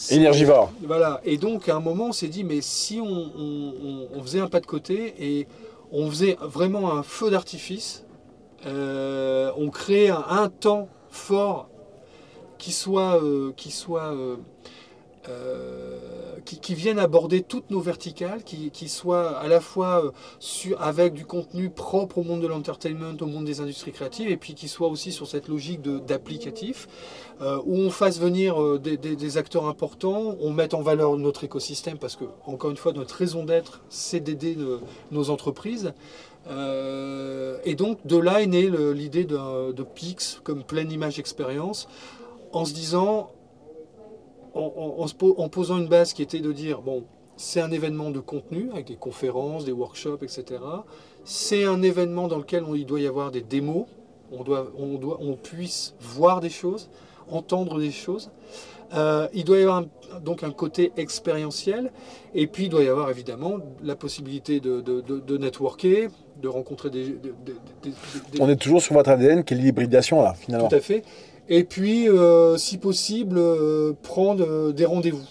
Énergivore. 0.09 0.71
Voilà, 0.83 1.21
et 1.23 1.37
donc 1.37 1.69
à 1.69 1.75
un 1.75 1.79
moment, 1.79 2.05
on 2.07 2.11
s'est 2.11 2.27
dit, 2.27 2.43
mais 2.43 2.61
si 2.61 2.99
on, 2.99 3.05
on- 3.05 3.73
on- 3.83 4.07
on 4.15 4.23
faisait 4.23 4.39
un 4.39 4.47
pas 4.47 4.59
de 4.59 4.65
côté 4.65 5.13
et 5.19 5.47
on 5.91 6.09
faisait 6.09 6.37
vraiment 6.41 6.93
un 6.93 7.03
feu 7.03 7.29
d'artifice, 7.29 8.03
on 8.65 9.69
créait 9.71 10.09
un, 10.09 10.23
un 10.29 10.49
temps 10.49 10.87
fort 11.09 11.67
qui 12.57 12.71
soit, 12.71 13.19
qui 13.55 13.71
soit 13.71 14.13
euh, 15.29 15.99
qui, 16.45 16.59
qui 16.59 16.73
vienne 16.73 16.97
aborder 16.97 17.43
toutes 17.43 17.69
nos 17.69 17.81
verticales, 17.81 18.43
qui, 18.43 18.89
soit 18.89 19.37
à 19.37 19.47
la 19.47 19.61
fois 19.61 20.03
euh, 20.05 20.75
avec 20.79 21.13
du 21.13 21.23
contenu 21.23 21.69
propre 21.69 22.17
au 22.17 22.23
monde 22.23 22.41
de 22.41 22.47
l'entertainment, 22.47 23.15
au 23.21 23.27
monde 23.27 23.45
des 23.45 23.61
industries 23.61 23.91
créatives, 23.91 24.31
et 24.31 24.37
puis 24.37 24.55
qui 24.55 24.67
soit 24.67 24.87
aussi 24.87 25.11
sur 25.11 25.27
cette 25.27 25.47
logique 25.47 25.81
d'applicatif, 25.83 26.87
euh, 27.41 27.59
où 27.65 27.75
on 27.75 27.91
fasse 27.91 28.19
venir 28.19 28.79
des, 28.79 29.37
acteurs 29.37 29.67
importants, 29.67 30.35
on 30.41 30.49
mette 30.49 30.73
en 30.73 30.81
valeur 30.81 31.15
notre 31.17 31.43
écosystème, 31.43 31.99
parce 31.99 32.15
que, 32.15 32.25
encore 32.47 32.71
une 32.71 32.77
fois, 32.77 32.91
notre 32.91 33.13
raison 33.13 33.45
d'être, 33.45 33.81
c'est 33.89 34.19
d'aider 34.19 34.57
nos, 35.11 35.29
entreprises. 35.29 35.93
Et 36.47 37.75
donc, 37.75 37.99
de 38.07 38.17
là 38.17 38.41
est 38.41 38.47
née 38.47 38.71
l'idée 38.95 39.25
de, 39.25 39.71
de 39.71 39.83
Pix 39.83 40.41
comme 40.43 40.63
pleine 40.63 40.91
image 40.91 41.19
expérience, 41.19 41.87
en 42.53 42.65
se 42.65 42.73
disant, 42.73 43.29
en, 44.75 45.49
posant 45.49 45.77
une 45.77 45.87
base 45.87 46.13
qui 46.13 46.21
était 46.21 46.39
de 46.39 46.51
dire, 46.51 46.81
bon, 46.81 47.03
c'est 47.37 47.61
un 47.61 47.71
événement 47.71 48.11
de 48.11 48.19
contenu, 48.19 48.69
avec 48.71 48.87
des 48.87 48.95
conférences, 48.95 49.65
des 49.65 49.71
workshops, 49.71 50.21
etc. 50.23 50.61
C'est 51.23 51.63
un 51.65 51.81
événement 51.81 52.27
dans 52.27 52.37
lequel 52.37 52.63
on- 52.63 52.75
il 52.75 52.85
doit 52.85 52.99
y 52.99 53.07
avoir 53.07 53.31
des 53.31 53.41
démos, 53.41 53.85
on, 54.31 54.43
doit, 54.43 54.71
on, 54.77 54.95
doit, 54.97 55.17
on 55.21 55.33
puisse 55.35 55.95
voir 55.99 56.39
des 56.39 56.49
choses, 56.49 56.89
entendre 57.29 57.79
des 57.79 57.91
choses. 57.91 58.29
Euh, 58.93 59.27
il 59.33 59.45
doit 59.45 59.57
y 59.57 59.61
avoir 59.61 59.77
un- 59.77 60.19
donc 60.19 60.43
un 60.43 60.51
côté 60.51 60.91
expérientiel, 60.97 61.91
et 62.35 62.45
puis 62.47 62.65
il 62.65 62.69
doit 62.69 62.83
y 62.83 62.89
avoir 62.89 63.09
évidemment 63.09 63.53
la 63.83 63.95
possibilité 63.95 64.59
de, 64.59 64.81
de, 64.81 64.99
de, 65.01 65.19
de 65.19 65.37
networker, 65.37 66.09
de 66.41 66.47
rencontrer 66.47 66.89
des... 66.89 67.05
des- 67.05 67.33
des- 67.45 67.53
des- 67.83 67.89
des- 68.33 68.41
On 68.41 68.49
est 68.49 68.55
toujours 68.57 68.81
sur 68.81 68.93
votre 68.93 69.09
ADN 69.09 69.43
qui 69.43 69.53
est 69.53 69.57
l'hybridation 69.57 70.21
là, 70.21 70.33
finalement. 70.33 70.67
tout 70.67 70.75
à 70.75 70.81
fait. 70.81 71.03
Et 71.53 71.65
puis, 71.65 72.07
euh, 72.07 72.55
si 72.57 72.77
possible, 72.77 73.37
euh, 73.37 73.91
prendre 74.03 74.45
euh, 74.47 74.71
des 74.71 74.85
rendez-vous. 74.85 75.27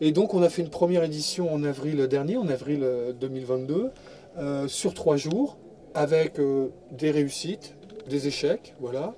Et 0.00 0.10
donc, 0.10 0.34
on 0.34 0.42
a 0.42 0.48
fait 0.48 0.62
une 0.62 0.68
première 0.68 1.04
édition 1.04 1.54
en 1.54 1.62
avril 1.62 2.08
dernier, 2.08 2.36
en 2.36 2.48
avril 2.48 2.80
euh, 2.82 3.12
2022, 3.12 3.90
euh, 4.38 4.66
sur 4.66 4.94
trois 4.94 5.16
jours, 5.16 5.56
avec 5.94 6.40
euh, 6.40 6.66
des 6.90 7.12
réussites, 7.12 7.74
des 8.10 8.26
échecs, 8.26 8.74
voilà. 8.80 9.14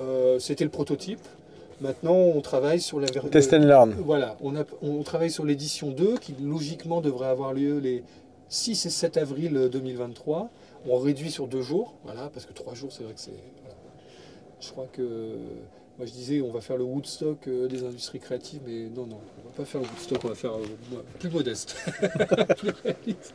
Euh, 0.00 0.38
C'était 0.38 0.64
le 0.64 0.70
prototype. 0.70 1.20
Maintenant, 1.80 2.12
on 2.14 2.42
travaille 2.42 2.80
sur 2.82 3.00
la... 3.00 3.08
Test 3.08 3.54
and 3.54 3.60
learn. 3.64 3.94
voilà, 4.04 4.36
on, 4.42 4.54
a- 4.56 4.64
on 4.82 5.02
travaille 5.02 5.30
sur 5.30 5.46
l'édition 5.46 5.90
2 5.92 6.18
qui 6.18 6.34
logiquement 6.42 7.00
devrait 7.00 7.28
avoir 7.28 7.54
lieu 7.54 7.78
les 7.78 8.04
6 8.50 8.84
et 8.84 8.90
7 8.90 9.16
avril 9.16 9.70
2023. 9.72 10.50
On 10.90 10.98
réduit 10.98 11.30
sur 11.30 11.46
deux 11.46 11.62
jours, 11.62 11.94
voilà, 12.04 12.28
parce 12.34 12.44
que 12.44 12.52
trois 12.52 12.74
jours, 12.74 12.92
c'est 12.92 13.02
vrai 13.02 13.14
que 13.14 13.20
c'est. 13.20 13.32
Je 14.60 14.70
crois 14.70 14.88
que. 14.92 15.36
Moi, 15.98 16.06
je 16.06 16.12
disais, 16.12 16.40
on 16.40 16.50
va 16.50 16.62
faire 16.62 16.78
le 16.78 16.84
Woodstock 16.84 17.46
euh, 17.46 17.68
des 17.68 17.84
industries 17.84 18.20
créatives, 18.20 18.60
mais 18.66 18.88
non, 18.88 19.04
non, 19.06 19.20
on 19.44 19.48
va 19.50 19.54
pas 19.54 19.64
faire 19.66 19.82
le 19.82 19.86
Woodstock, 19.86 20.24
on 20.24 20.28
va 20.28 20.34
faire 20.34 20.54
euh, 20.54 20.64
plus 21.18 21.28
modeste. 21.28 21.76
Plus 22.56 22.70
réaliste. 22.82 23.34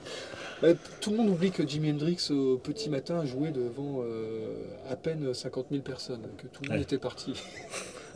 Euh, 0.64 0.74
Tout 1.00 1.12
le 1.12 1.18
monde 1.18 1.30
oublie 1.30 1.52
que 1.52 1.68
Jimi 1.68 1.92
Hendrix, 1.92 2.30
au 2.32 2.58
petit 2.58 2.90
matin, 2.90 3.24
jouait 3.24 3.52
devant 3.52 4.00
euh, 4.02 4.56
à 4.90 4.96
peine 4.96 5.32
50 5.32 5.68
000 5.70 5.84
personnes, 5.84 6.24
que 6.40 6.48
tout 6.48 6.64
le 6.64 6.70
monde 6.70 6.78
Ouais. 6.78 6.84
était 6.84 6.98
parti. 6.98 7.34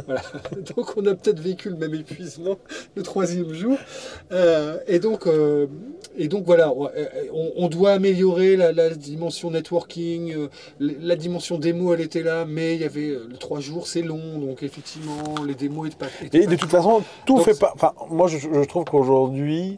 Voilà. 0.06 0.22
Donc 0.76 0.98
on 0.98 1.06
a 1.06 1.16
peut-être 1.16 1.40
vécu 1.40 1.70
le 1.70 1.76
même 1.76 1.94
épuisement 1.94 2.58
le 2.96 3.04
troisième 3.04 3.54
jour. 3.54 3.78
Euh, 4.32 4.78
et, 4.88 5.00
donc, 5.00 5.28
euh, 5.28 5.68
et 6.18 6.28
donc 6.28 6.46
voilà, 6.46 6.72
on, 6.74 6.90
on 7.58 7.68
doit 7.68 7.92
améliorer 7.92 8.56
la, 8.56 8.72
la 8.72 8.90
dimension 8.92 9.52
networking. 9.52 10.34
euh, 10.36 10.48
la 10.80 11.16
dimension 11.16 11.58
démo, 11.58 11.94
elle 11.94 12.02
était 12.02 12.24
là, 12.24 12.46
mais 12.46 12.76
il 12.76 12.82
y 12.82 12.86
avait 12.86 13.10
euh, 13.10 13.28
le 13.30 13.38
trois 13.38 13.60
jours, 13.60 13.88
c'est 13.88 14.02
long, 14.02 14.38
donc 14.40 14.64
effectivement, 14.64 15.36
les 15.46 15.56
démos 15.56 15.88
étaient 15.88 15.98
pas. 15.98 16.08
étaient 16.24 16.38
Et 16.40 16.46
pas- 16.46 16.52
de 16.52 16.56
toute 16.56 16.70
façon, 16.72 17.02
tout 17.26 17.36
Donc, 17.38 17.46
fait 17.46 17.60
pas. 17.60 17.72
Enfin, 17.76 17.94
moi, 18.10 18.28
je, 18.28 18.38
je 18.40 18.64
trouve 18.68 18.86
qu'aujourd'hui, 18.86 19.78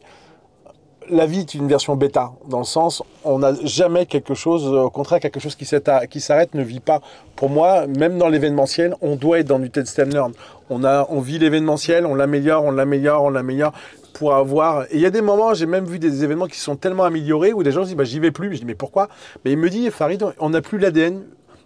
la 1.12 1.26
vie 1.26 1.40
est 1.40 1.54
une 1.54 1.68
version 1.68 1.96
bêta, 1.96 2.32
dans 2.48 2.60
le 2.60 2.66
sens, 2.66 3.04
on 3.26 3.40
n'a 3.40 3.54
jamais 3.64 4.06
quelque 4.06 4.34
chose, 4.34 4.66
au 4.66 4.90
contraire, 4.90 5.20
quelque 5.20 5.40
chose 5.40 5.56
qui 5.56 5.66
s'arrête 5.66 6.56
ne 6.56 6.64
vit 6.64 6.80
pas. 6.80 7.02
Pour 7.36 7.50
moi, 7.50 7.86
même 7.86 8.18
dans 8.18 8.30
l'événementiel, 8.30 8.96
on 9.02 9.18
doit 9.18 9.40
être 9.40 9.48
dans 9.48 9.60
du 9.60 9.70
test 9.70 10.00
and. 10.00 10.32
On, 10.70 10.86
a, 10.86 11.06
on 11.10 11.20
vit 11.20 11.38
l'événementiel, 11.38 12.06
on 12.06 12.16
l'améliore, 12.16 12.64
on 12.64 12.72
l'améliore, 12.72 13.24
on 13.24 13.30
l'améliore 13.30 13.74
pour 14.14 14.34
avoir. 14.34 14.84
Et 14.84 14.96
il 14.96 15.02
y 15.02 15.06
a 15.06 15.10
des 15.10 15.22
moments, 15.22 15.54
j'ai 15.54 15.66
même 15.66 15.86
vu 15.86 16.00
des 16.00 16.24
événements 16.24 16.48
qui 16.48 16.60
sont 16.60 16.78
tellement 16.78 17.04
améliorés 17.04 17.52
où 17.52 17.62
des 17.62 17.72
gens 17.72 17.84
se 17.84 17.88
disent 17.88 17.98
bah, 17.98 18.06
j'y 18.06 18.20
vais 18.20 18.32
plus. 18.32 18.54
Je 18.54 18.60
dis 18.60 18.66
mais 18.66 18.76
pourquoi? 18.76 19.10
Mais 19.44 19.52
il 19.52 19.58
me 19.58 19.70
dit 19.70 19.90
Farid, 19.92 20.26
on 20.40 20.50
n'a 20.50 20.62
plus 20.62 20.78
l'ADN 20.78 21.24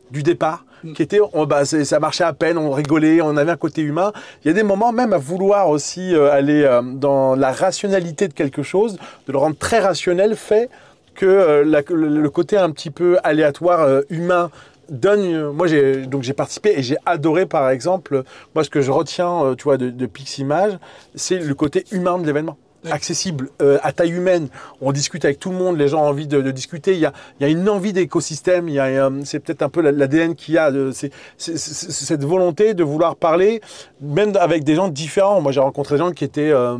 du 0.10 0.23
départ. 0.23 0.65
Qui 0.93 1.02
était, 1.02 1.19
on, 1.34 1.45
bah, 1.45 1.65
ça 1.65 2.00
marchait 2.00 2.24
à 2.24 2.34
peine, 2.34 2.58
on 2.58 2.71
rigolait, 2.71 3.21
on 3.21 3.38
avait 3.38 3.52
un 3.52 3.58
côté 3.58 3.82
humain. 3.82 4.12
Il 4.43 4.48
y 4.48 4.52
a 4.52 4.54
des 4.54 4.63
moments 4.63 4.91
même 4.91 5.13
à 5.13 5.17
vouloir 5.17 5.69
aussi 5.69 6.13
euh, 6.13 6.32
aller 6.32 6.63
euh, 6.63 6.82
dans 6.82 7.36
la 7.36 7.52
rationalité 7.52 8.28
de 8.28 8.34
quelque 8.34 8.63
chose, 8.63 8.98
de 9.28 9.32
le 9.32 9.38
rendre 9.38 9.56
très 9.58 9.80
rationnel, 9.80 10.36
fait 10.36 10.69
que 11.15 11.26
euh, 11.26 11.63
le, 11.63 12.30
côté 12.30 12.58
un 12.58 12.71
petit 12.71 12.91
peu 12.91 13.17
aléatoire, 13.24 14.02
humain, 14.10 14.52
donne. 14.89 15.52
Moi, 15.52 15.67
j'ai 15.67 16.06
donc 16.06 16.24
j'ai 16.24 16.34
participé 16.34 16.74
et 16.78 16.84
j'ai 16.84 16.98
adoré, 17.06 17.45
par 17.45 17.69
exemple, 17.69 18.24
moi 18.54 18.63
ce 18.63 18.69
que 18.69 18.82
je 18.82 18.91
retiens, 18.91 19.56
tu 19.58 19.63
vois, 19.63 19.78
de, 19.78 19.89
de 19.89 20.06
Piximage, 20.06 20.74
c'est 21.15 21.39
le 21.39 21.56
côté 21.56 21.86
humain 21.91 22.19
de 22.19 22.26
l'événement 22.26 22.58
accessible, 22.91 23.50
euh, 23.62 23.78
à 23.84 23.91
taille 23.91 24.12
humaine. 24.12 24.50
On 24.82 24.91
discute 24.91 25.26
avec 25.26 25.39
tout 25.39 25.50
le 25.50 25.58
monde, 25.58 25.78
les 25.78 25.88
gens 25.88 26.04
ont 26.04 26.08
envie 26.08 26.28
de, 26.28 26.52
discuter. 26.52 26.93
Il 26.93 27.00
y, 27.00 27.06
a, 27.06 27.13
il 27.39 27.43
y 27.43 27.45
a, 27.45 27.50
une 27.50 27.67
envie 27.69 27.93
d'écosystème. 27.93 28.69
Il 28.69 28.76
y 28.76 28.80
a, 28.80 28.86
euh, 28.86 29.21
c'est 29.24 29.39
peut-être 29.39 29.62
un 29.62 29.69
peu 29.69 29.82
l'ADN 29.82 30.36
qu'il 30.36 30.56
y 30.56 30.58
a, 30.58 30.71
de, 30.71 30.91
c'est, 30.91 31.12
cette 31.38 32.24
volonté 32.24 32.74
de 32.74 32.84
vouloir 32.84 33.15
parler, 33.15 33.62
même 34.02 34.34
avec 34.39 34.63
des 34.63 34.76
gens 34.76 34.88
différents. 34.88 35.41
Moi, 35.41 35.52
j'ai 35.52 35.60
rencontré 35.60 35.95
des 35.95 36.00
gens 36.00 36.12
qui 36.12 36.24
étaient 36.24 36.52
euh, 36.52 36.78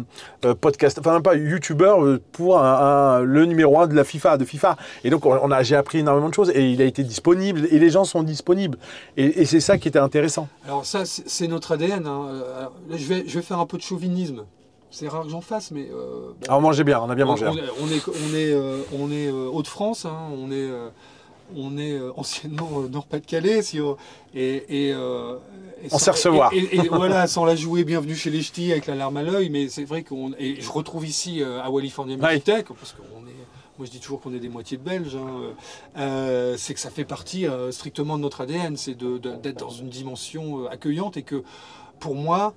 podcast, 0.62 1.00
enfin 1.00 1.22
pas 1.22 1.36
youtubeurs 1.36 2.00
pour 2.32 2.60
un, 2.60 3.22
le 3.22 3.46
numéro 3.46 3.80
un 3.80 3.88
de 3.88 3.96
la 3.96 4.04
FIFA, 4.04 4.38
de 4.38 4.46
FIFA. 4.46 4.78
Et 5.04 5.10
donc, 5.10 5.26
on, 5.26 5.52
a, 5.52 5.64
j'ai 5.64 5.76
appris 5.76 6.00
énormément 6.00 6.30
de 6.30 6.34
choses 6.34 6.52
et 6.54 6.70
il 6.70 6.82
a 6.82 6.86
été 6.86 7.04
disponible 7.04 7.68
et 7.72 7.80
les 7.80 7.90
gens 7.90 8.04
sont 8.04 8.24
disponibles. 8.24 8.78
Et, 9.18 9.46
c'est 9.46 9.60
ça 9.60 9.78
qui 9.78 9.88
était 9.88 10.00
intéressant. 10.00 10.48
Alors 10.66 10.86
ça, 10.86 11.04
c'est 11.06 11.48
notre 11.48 11.74
ADN. 11.74 12.08
Hein. 12.08 12.70
je 12.90 13.06
vais, 13.06 13.24
je 13.28 13.36
vais 13.36 13.46
faire 13.46 13.60
un 13.60 13.66
peu 13.66 13.78
de 13.78 13.84
chauvinisme 13.84 14.46
c'est 14.92 15.08
rare 15.08 15.24
que 15.24 15.30
j'en 15.30 15.42
fasse, 15.42 15.72
mais. 15.72 15.90
Euh, 15.92 16.34
on 16.50 16.62
mangeait 16.62 16.84
bien, 16.84 17.02
on 17.02 17.10
a 17.10 17.16
bien 17.16 17.26
mangé. 17.26 17.46
On, 17.46 17.52
hein. 17.52 17.62
on, 17.82 17.90
est, 17.90 18.02
on 18.08 18.36
est, 18.36 18.54
euh, 18.54 18.82
on 18.94 19.12
est 19.12 19.28
euh, 19.28 19.50
Hauts-de-France, 19.52 20.06
hein, 20.06 20.18
on 20.32 20.52
est, 20.52 20.70
on 21.56 21.78
est 21.78 22.00
anciennement 22.16 22.82
Nord-Pas-de-Calais, 22.90 23.62
si 23.62 23.80
et, 24.34 24.90
et, 24.90 24.96
on 25.92 25.98
sait 25.98 26.12
recevoir. 26.12 26.52
Et, 26.54 26.78
voilà, 26.90 27.28
sans 27.28 27.46
la 27.46 27.56
jouer, 27.56 27.84
bienvenue 27.84 28.16
chez 28.16 28.30
les 28.30 28.42
ch'tis 28.42 28.72
avec 28.72 28.86
la 28.88 28.96
larme 28.96 29.18
à 29.18 29.24
l'œil, 29.24 29.50
mais 29.50 29.68
c'est 29.70 29.84
vrai 29.84 30.04
qu'on. 30.04 30.34
Et 30.40 30.62
je 30.62 30.72
retrouve 30.72 31.06
ici 31.08 31.44
à 31.44 31.70
Wallifornia 31.70 32.16
Music 32.16 32.46
parce 32.46 32.94
qu'on 32.94 33.28
est. 33.28 33.36
Moi, 33.78 33.86
je 33.86 33.92
dis 33.92 34.00
toujours 34.00 34.22
qu'on 34.22 34.34
est 34.34 34.40
des 34.40 34.48
moitiés 34.48 34.78
de 34.78 34.84
Belges. 34.84 35.18
Hein, 35.18 36.56
c'est 36.58 36.74
que 36.74 36.80
ça 36.80 36.90
fait 36.90 37.04
partie 37.04 37.46
strictement 37.72 38.16
de 38.16 38.22
notre 38.22 38.42
ADN, 38.42 38.78
c'est 38.78 38.98
d'être 38.98 39.60
dans 39.60 39.70
une 39.70 39.90
dimension 39.90 40.66
accueillante 40.68 41.18
et 41.18 41.24
que, 41.24 41.44
pour 42.00 42.16
moi, 42.16 42.54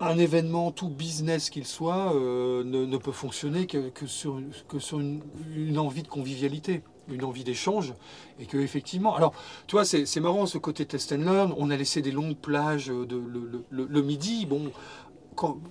un 0.00 0.18
événement, 0.18 0.70
tout 0.70 0.88
business 0.88 1.50
qu'il 1.50 1.66
soit, 1.66 2.14
euh, 2.14 2.64
ne, 2.64 2.96
peut 2.96 3.12
fonctionner 3.12 3.66
que, 3.66 4.06
sur, 4.06 4.40
que 4.68 4.78
sur 4.78 4.98
une, 4.98 5.78
envie 5.78 6.02
de 6.02 6.08
convivialité, 6.08 6.82
une 7.08 7.24
envie 7.24 7.44
d'échange. 7.44 7.92
Et 8.38 8.46
que 8.46 8.56
effectivement, 8.56 9.14
alors, 9.14 9.34
tu 9.66 9.76
vois, 9.76 9.84
c'est 9.84 10.20
marrant 10.20 10.46
ce 10.46 10.58
côté 10.58 10.86
test 10.86 11.12
and 11.12 11.18
learn. 11.18 11.54
On 11.58 11.70
a 11.70 11.76
laissé 11.76 12.00
des 12.00 12.12
longues 12.12 12.36
plages 12.36 12.86
de, 12.86 13.22
le, 13.70 14.02
midi. 14.02 14.46
Bon, 14.46 14.72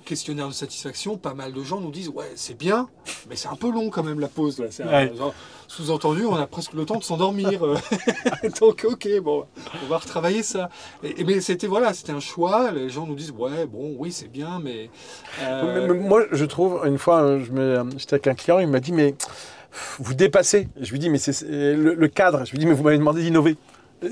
questionnaire 0.05 0.47
de 0.47 0.53
satisfaction, 0.53 1.17
pas 1.17 1.33
mal 1.33 1.53
de 1.53 1.61
gens 1.61 1.79
nous 1.79 1.91
disent 1.91 2.09
ouais 2.09 2.31
c'est 2.35 2.57
bien, 2.57 2.89
mais 3.29 3.35
c'est 3.35 3.49
un 3.49 3.55
peu 3.55 3.69
long 3.69 3.89
quand 3.89 4.03
même 4.03 4.19
la 4.19 4.27
pause. 4.27 4.63
Sous-entendu, 5.69 6.25
on 6.25 6.36
a 6.36 6.47
presque 6.47 6.73
le 6.73 6.84
temps 6.84 6.97
de 6.97 7.03
s'endormir. 7.03 7.62
Donc 8.60 8.88
ok, 8.89 9.08
bon, 9.21 9.45
on 9.84 9.88
va 9.88 9.99
retravailler 9.99 10.41
ça. 10.41 10.69
Mais 11.03 11.41
c'était 11.41 11.67
voilà, 11.67 11.93
c'était 11.93 12.12
un 12.12 12.19
choix. 12.19 12.71
Les 12.71 12.89
gens 12.89 13.05
nous 13.05 13.13
disent 13.13 13.32
ouais 13.38 13.67
bon 13.67 13.95
oui 13.99 14.12
c'est 14.12 14.32
bien, 14.32 14.60
mais, 14.63 14.89
euh, 15.43 15.93
moi 15.93 16.23
je 16.32 16.43
trouve 16.45 16.82
une 16.86 16.97
fois 16.97 17.38
j'étais 17.97 18.15
avec 18.15 18.27
un 18.27 18.34
client, 18.34 18.58
il 18.58 18.67
m'a 18.67 18.79
dit 18.79 18.91
mais 18.91 19.13
vous 19.99 20.15
dépassez. 20.15 20.69
Je 20.82 20.91
lui 20.91 20.97
dis 20.97 21.10
mais 21.12 21.19
c'est 21.19 21.45
le 21.47 22.08
cadre. 22.08 22.45
Je 22.45 22.51
lui 22.51 22.58
dis 22.58 22.65
mais 22.65 22.73
vous 22.73 22.84
m'avez 22.84 22.97
demandé 22.97 23.21
d'innover 23.21 23.55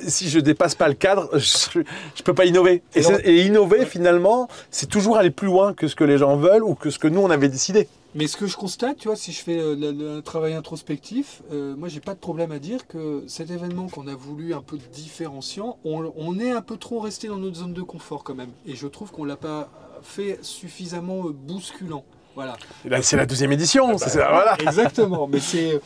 si 0.08 0.30
je 0.30 0.40
dépasse 0.40 0.76
pas 0.76 0.88
le 0.88 0.94
cadre, 0.94 1.30
je, 1.38 1.80
ne 1.80 2.24
peux 2.24 2.34
pas 2.34 2.46
innover. 2.46 2.84
Et, 2.96 3.46
innover, 3.46 3.86
finalement, 3.86 4.48
c'est 4.72 4.90
toujours 4.90 5.18
aller 5.18 5.32
plus 5.32 5.48
loin 5.48 5.74
que 5.74 5.88
ce 5.88 5.96
que 5.96 6.04
les 6.04 6.18
gens 6.18 6.38
veulent 6.38 6.64
ou 6.64 6.76
que 6.76 6.90
ce 6.90 7.00
que 7.00 7.08
nous, 7.08 7.22
on 7.22 7.30
avait 7.30 7.50
décidé. 7.50 7.88
Mais 8.16 8.28
ce 8.28 8.38
que 8.38 8.48
je 8.48 8.58
constate, 8.58 8.98
tu 8.98 9.08
vois, 9.08 9.18
si 9.18 9.32
je 9.32 9.44
fais 9.44 9.58
le, 9.58 10.22
travail 10.22 10.54
introspectif, 10.54 11.42
euh, 11.52 11.76
moi, 11.76 11.88
j'ai 11.88 12.00
pas 12.00 12.14
de 12.14 12.20
problème 12.20 12.52
à 12.52 12.60
dire 12.60 12.88
que 12.88 13.24
cet 13.28 13.52
événement 13.52 13.88
qu'on 13.88 14.08
a 14.08 14.16
voulu 14.16 14.54
un 14.54 14.62
peu 14.62 14.78
différenciant, 14.94 15.78
on, 15.84 16.12
on, 16.16 16.40
est 16.40 16.52
un 16.52 16.62
peu 16.62 16.78
trop 16.78 17.00
resté 17.00 17.28
dans 17.28 17.38
notre 17.38 17.58
zone 17.58 17.74
de 17.74 17.82
confort 17.82 18.24
quand 18.24 18.36
même. 18.36 18.52
Et 18.66 18.76
je 18.76 18.88
trouve 18.88 19.12
qu'on 19.12 19.26
l'a 19.26 19.36
pas 19.36 19.70
fait 20.02 20.40
suffisamment 20.42 21.26
bousculant. 21.32 22.04
Voilà. 22.38 22.56
C'est 23.02 23.18
la 23.18 23.26
deuxième 23.26 23.52
édition. 23.52 23.96
Ah 24.00 24.06
bah, 24.16 24.28
voilà. 24.30 24.58
Exactement. 24.60 25.28
Mais 25.28 25.40
c'est, 25.40 25.82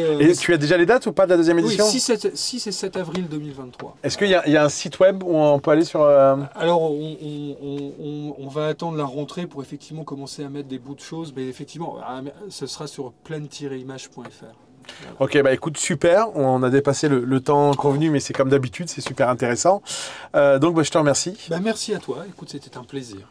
euh, 0.00 0.18
Et 0.18 0.32
tu 0.32 0.54
as 0.54 0.56
déjà 0.56 0.78
les 0.78 0.86
dates 0.86 1.04
ou 1.04 1.12
pas 1.12 1.26
de 1.26 1.32
la 1.32 1.36
deuxième 1.36 1.58
édition 1.58 1.84
Oui, 1.84 2.00
6, 2.00 2.66
et 2.66 2.72
7 2.72 2.96
avril 2.96 3.28
2023. 3.28 3.98
Est-ce 4.02 4.16
qu'il 4.16 4.28
y, 4.28 4.34
a 4.34 4.64
un 4.64 4.68
site 4.70 4.98
web 4.98 5.22
où 5.22 5.36
on 5.36 5.58
peut 5.58 5.72
aller 5.72 5.84
sur. 5.84 6.00
Euh, 6.00 6.36
Alors, 6.54 6.90
on, 6.90 8.48
va 8.48 8.68
attendre 8.68 8.96
la 8.96 9.04
rentrée 9.04 9.46
pour 9.46 9.60
effectivement 9.60 10.02
commencer 10.02 10.42
à 10.42 10.48
mettre 10.48 10.68
des 10.68 10.78
bouts 10.78 10.94
de 10.94 11.00
choses. 11.00 11.34
Mais 11.36 11.46
effectivement, 11.46 11.98
ce 12.48 12.66
sera 12.66 12.86
sur 12.86 13.12
pleine-image.fr. 13.12 14.56
Ok, 15.18 15.42
bah 15.42 15.52
écoute, 15.52 15.76
super. 15.76 16.34
On 16.34 16.62
a 16.62 16.70
dépassé 16.70 17.10
le, 17.10 17.40
temps 17.40 17.74
convenu, 17.74 18.08
mais 18.08 18.20
c'est 18.20 18.32
comme 18.32 18.48
d'habitude, 18.48 18.88
c'est 18.88 19.02
super 19.02 19.28
intéressant. 19.28 19.82
Euh, 20.34 20.58
donc, 20.58 20.76
bah, 20.76 20.82
je 20.82 20.90
te 20.90 20.96
remercie. 20.96 21.36
Bah, 21.50 21.60
merci 21.62 21.92
à 21.92 21.98
toi. 21.98 22.24
Écoute, 22.26 22.48
c'était 22.48 22.78
un 22.78 22.84
plaisir. 22.84 23.28